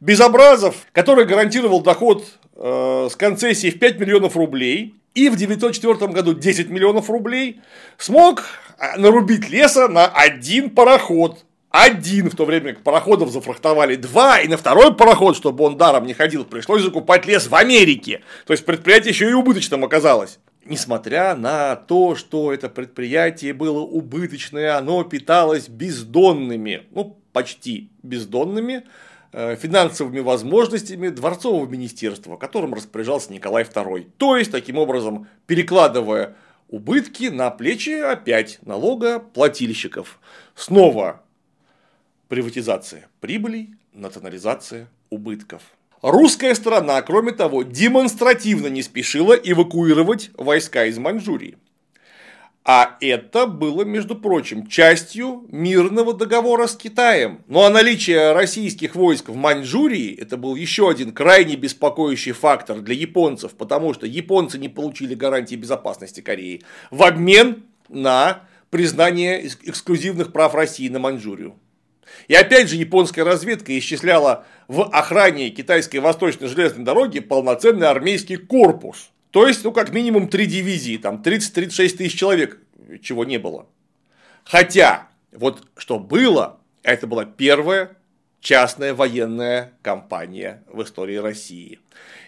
[0.01, 2.25] Безобразов, который гарантировал доход
[2.57, 7.61] э, с концессии в 5 миллионов рублей, и в 1904 году 10 миллионов рублей,
[7.99, 8.45] смог
[8.79, 11.45] а, нарубить леса на один пароход.
[11.71, 16.05] Один, в то время как пароходов зафрахтовали два, и на второй пароход, чтобы он даром
[16.05, 18.23] не ходил, пришлось закупать лес в Америке.
[18.47, 20.41] То есть предприятие еще и убыточным оказалось.
[20.71, 28.85] Несмотря на то, что это предприятие было убыточное, оно питалось бездонными, ну почти бездонными,
[29.33, 34.11] Э, финансовыми возможностями дворцового министерства, которым распоряжался Николай II.
[34.16, 36.35] То есть, таким образом, перекладывая
[36.68, 40.18] убытки на плечи опять налогоплательщиков.
[40.57, 41.23] Снова
[42.27, 45.62] приватизация прибылей, национализация убытков.
[46.03, 51.59] Русская сторона, кроме того, демонстративно не спешила эвакуировать войска из Маньчжурии.
[52.65, 57.43] А это было, между прочим, частью мирного договора с Китаем.
[57.49, 62.95] Ну а наличие российских войск в Маньчжурии– это был еще один крайне беспокоящий фактор для
[62.95, 70.55] японцев, потому что японцы не получили гарантии безопасности Кореи в обмен на признание эксклюзивных прав
[70.55, 71.57] России на Маньчжурию.
[72.29, 79.11] И опять же японская разведка исчисляла в охране китайской восточной железной дороги полноценный армейский корпус.
[79.31, 82.59] То есть, ну, как минимум три дивизии, там 30-36 тысяч человек,
[83.03, 83.67] чего не было.
[84.45, 87.97] Хотя, вот что было, это была первая
[88.41, 91.79] частная военная компания в истории России.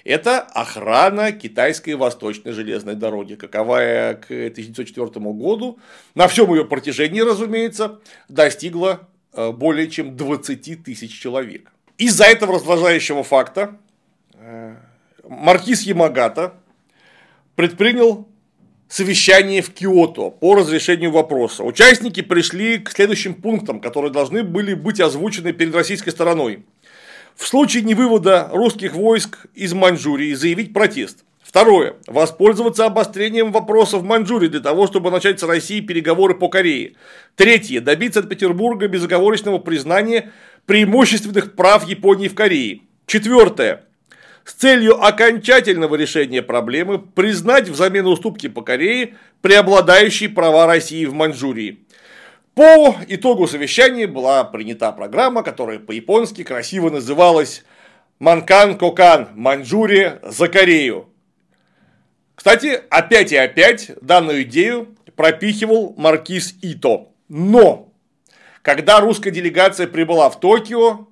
[0.04, 5.78] Это охрана китайской восточной железной дороги, каковая к 1904 году
[6.14, 11.72] на всем ее протяжении, разумеется, достигла более чем 20 тысяч человек.
[11.98, 13.78] Из-за этого раздражающего факта
[14.34, 14.76] э,
[15.24, 16.54] маркиз Ямагата
[17.54, 18.28] предпринял
[18.88, 21.64] совещание в Киото по разрешению вопроса.
[21.64, 26.64] Участники пришли к следующим пунктам, которые должны были быть озвучены перед российской стороной.
[27.34, 31.24] В случае невывода русских войск из Маньчжурии заявить протест.
[31.52, 31.96] Второе.
[32.06, 36.94] Воспользоваться обострением вопросов в Маньчжурии для того, чтобы начать с Россией переговоры по Корее.
[37.36, 37.82] Третье.
[37.82, 40.32] Добиться от Петербурга безоговорочного признания
[40.64, 42.80] преимущественных прав Японии в Корее.
[43.04, 43.84] Четвертое
[44.44, 51.80] с целью окончательного решения проблемы признать взамен уступки по Корее преобладающие права России в Маньчжурии.
[52.54, 57.62] По итогу совещания была принята программа, которая по-японски красиво называлась
[58.20, 61.11] Манкан Кокан Маньчжурия за Корею.
[62.42, 67.06] Кстати, опять и опять данную идею пропихивал маркиз Ито.
[67.28, 67.92] Но,
[68.62, 71.06] когда русская делегация прибыла в Токио,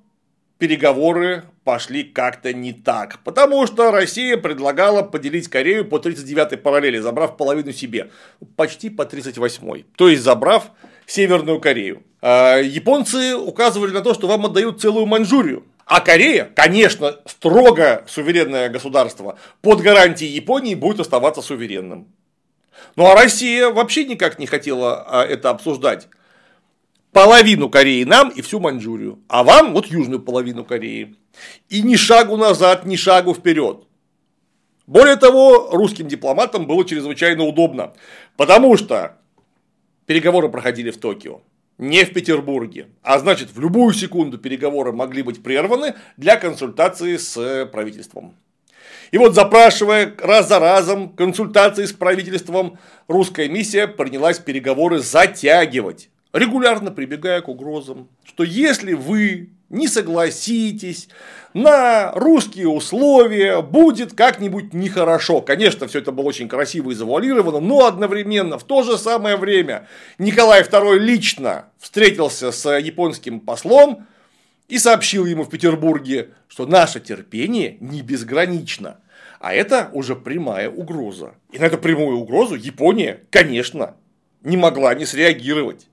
[0.59, 3.21] переговоры пошли как-то не так.
[3.23, 8.11] Потому что Россия предлагала поделить Корею по 39-й параллели, забрав половину себе.
[8.57, 9.87] Почти по 38-й.
[9.95, 10.73] То есть забрав
[11.07, 12.03] Северную Корею.
[12.21, 15.65] А японцы указывали на то, что вам отдают целую Маньчжурию.
[15.91, 22.15] А Корея, конечно, строго суверенное государство, под гарантией Японии будет оставаться суверенным.
[22.95, 26.07] Ну а Россия вообще никак не хотела а, это обсуждать
[27.11, 31.17] половину Кореи нам и всю Маньчжурию, а вам вот южную половину Кореи.
[31.69, 33.83] И ни шагу назад, ни шагу вперед.
[34.87, 37.95] Более того, русским дипломатам было чрезвычайно удобно,
[38.37, 39.17] потому что
[40.07, 41.41] переговоры проходили в Токио,
[41.81, 42.89] не в Петербурге.
[43.03, 48.37] А значит, в любую секунду переговоры могли быть прерваны для консультации с правительством.
[49.11, 52.79] И вот запрашивая раз за разом консультации с правительством,
[53.09, 61.09] русская миссия принялась переговоры затягивать регулярно прибегая к угрозам, что если вы не согласитесь
[61.55, 65.41] на русские условия, будет как-нибудь нехорошо.
[65.41, 69.89] Конечно, все это было очень красиво и завуалировано, но одновременно в то же самое время
[70.19, 74.07] Николай II лично встретился с японским послом
[74.69, 78.99] и сообщил ему в Петербурге, что наше терпение не безгранично.
[79.39, 81.35] А это уже прямая угроза.
[81.51, 83.97] И на эту прямую угрозу Япония, конечно,
[84.43, 85.87] не могла не среагировать.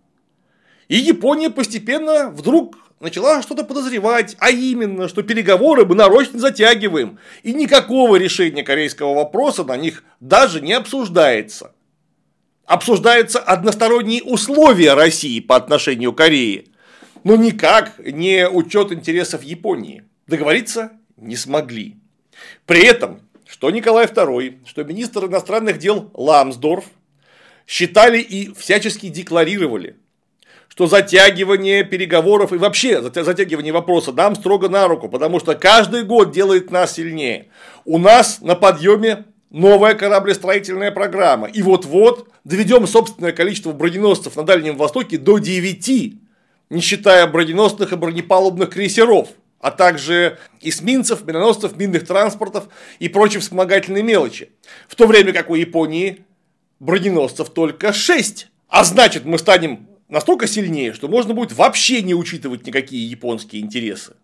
[0.87, 7.53] И Япония постепенно вдруг начала что-то подозревать, а именно, что переговоры мы нарочно затягиваем, и
[7.53, 11.73] никакого решения корейского вопроса на них даже не обсуждается.
[12.65, 16.65] Обсуждаются односторонние условия России по отношению к Корее,
[17.23, 20.03] но никак не учет интересов Японии.
[20.27, 21.95] Договориться не смогли.
[22.65, 26.85] При этом, что Николай II, что министр иностранных дел Ламсдорф
[27.65, 29.97] считали и всячески декларировали,
[30.77, 36.29] что затягивание переговоров и вообще затягивание вопроса нам строго на руку, потому что каждый год
[36.29, 37.47] делает нас сильнее.
[37.83, 41.47] У нас на подъеме новая кораблестроительная программа.
[41.47, 46.13] И вот-вот доведем собственное количество броненосцев на Дальнем Востоке до 9,
[46.69, 52.65] не считая броненосных и бронепалубных крейсеров а также эсминцев, миноносцев, минных транспортов
[52.99, 54.51] и прочей вспомогательной мелочи.
[54.87, 56.23] В то время как у Японии
[56.79, 58.47] броненосцев только 6.
[58.69, 64.15] А значит, мы станем настолько сильнее, что можно будет вообще не учитывать никакие японские интересы.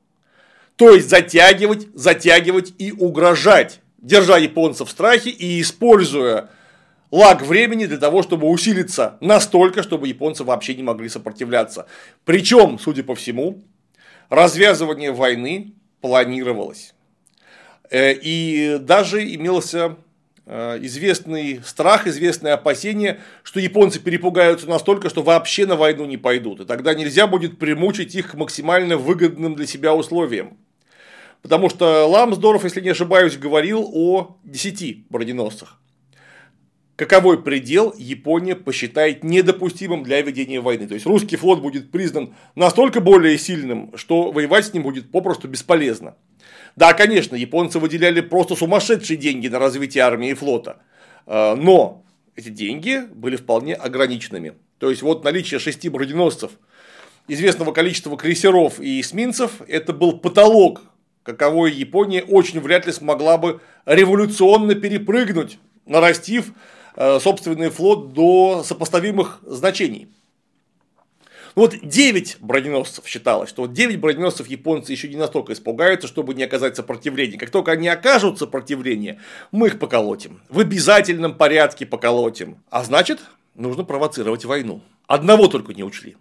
[0.76, 6.50] То есть затягивать, затягивать и угрожать, держа японцев в страхе и используя
[7.12, 11.86] лаг времени для того, чтобы усилиться настолько, чтобы японцы вообще не могли сопротивляться.
[12.26, 13.62] Причем, судя по всему,
[14.30, 16.96] развязывание войны планировалось.
[17.92, 19.96] Э, и даже имелся
[20.46, 26.60] известный страх, известное опасение, что японцы перепугаются настолько, что вообще на войну не пойдут.
[26.60, 30.58] И тогда нельзя будет примучить их к максимально выгодным для себя условиям.
[31.42, 35.80] Потому что Ламсдорф, если не ошибаюсь, говорил о 10 броненосцах.
[36.96, 40.88] Каковой предел Япония посчитает недопустимым для ведения войны.
[40.88, 45.48] То есть русский флот будет признан настолько более сильным, что воевать с ним будет попросту
[45.48, 46.16] бесполезно.
[46.76, 50.78] Да, конечно, японцы выделяли просто сумасшедшие деньги на развитие армии и флота.
[51.26, 52.04] Э, но
[52.36, 54.54] эти деньги были вполне ограниченными.
[54.80, 56.52] То есть, вот наличие шести броненосцев
[57.28, 60.82] известного количества крейсеров и эсминцев это был потолок,
[61.24, 66.54] каковой Япония очень вряд ли смогла бы революционно перепрыгнуть, нарастив
[66.96, 70.10] э, собственный флот до сопоставимых значений.
[71.56, 76.44] Вот 9 броненосцев считалось, что вот 9 броненосцев японцы еще не настолько испугаются, чтобы не
[76.44, 77.38] оказать сопротивления.
[77.38, 79.20] Как только они окажут сопротивление,
[79.52, 80.42] мы их поколотим.
[80.50, 82.58] В обязательном порядке поколотим.
[82.70, 83.20] А значит,
[83.56, 84.82] нужно провоцировать войну.
[85.08, 86.16] Одного только не учли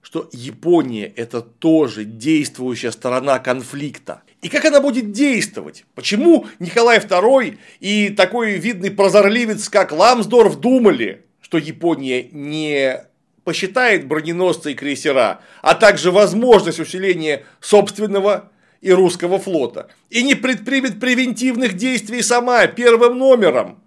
[0.00, 4.22] что Япония– это тоже действующая сторона конфликта.
[4.40, 5.84] И как она будет действовать?
[5.94, 13.07] Почему Николай II и такой видный прозорливец, как Ламсдорф, думали, что Япония не
[13.48, 21.00] посчитает броненосцы и крейсера, а также возможность усиления собственного и русского флота, и не предпримет
[21.00, 23.82] превентивных действий сама первым номером.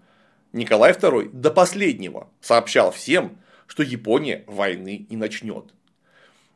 [0.51, 3.37] Николай II до последнего сообщал всем,
[3.67, 5.65] что Япония войны не начнет.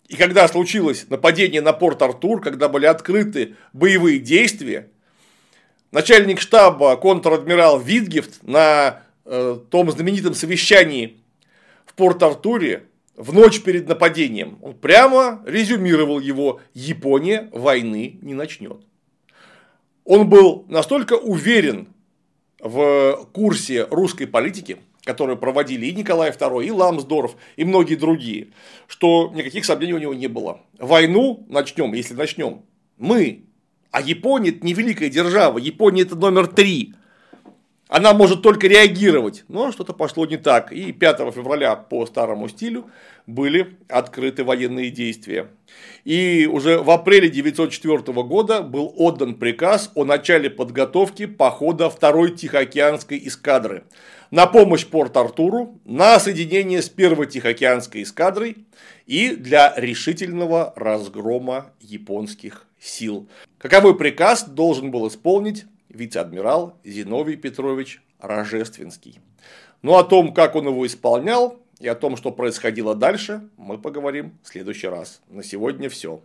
[0.07, 4.89] И когда случилось нападение на порт Артур, когда были открыты боевые действия,
[5.91, 11.21] начальник штаба контр-адмирал Витгефт на э, том знаменитом совещании
[11.85, 12.87] в порт Артуре
[13.17, 18.81] в ночь перед нападением, он прямо резюмировал его «Япония войны не начнет».
[20.03, 21.87] Он был настолько уверен
[22.59, 28.49] в курсе русской политики, которую проводили и Николай II, и Ламсдорф, и многие другие,
[28.87, 30.61] что никаких сомнений у него не было.
[30.77, 32.63] Войну начнем, если начнем,
[32.97, 33.45] мы.
[33.91, 36.93] А Япония это не великая держава, Япония это номер три.
[37.87, 40.71] Она может только реагировать, но что-то пошло не так.
[40.71, 42.89] И 5 февраля по старому стилю
[43.27, 45.49] были открыты военные действия.
[46.03, 53.21] И уже в апреле 1904 года был отдан приказ о начале подготовки похода второй Тихоокеанской
[53.23, 53.83] эскадры
[54.31, 58.65] на помощь Порт-Артуру, на соединение с первой Тихоокеанской эскадрой
[59.05, 63.27] и для решительного разгрома японских сил.
[63.59, 65.65] Каковой приказ должен был исполнить
[65.95, 69.19] вице-адмирал Зиновий Петрович Рожественский.
[69.81, 74.37] Ну о том, как он его исполнял, и о том, что происходило дальше, мы поговорим
[74.43, 75.21] в следующий раз.
[75.29, 76.21] На сегодня все.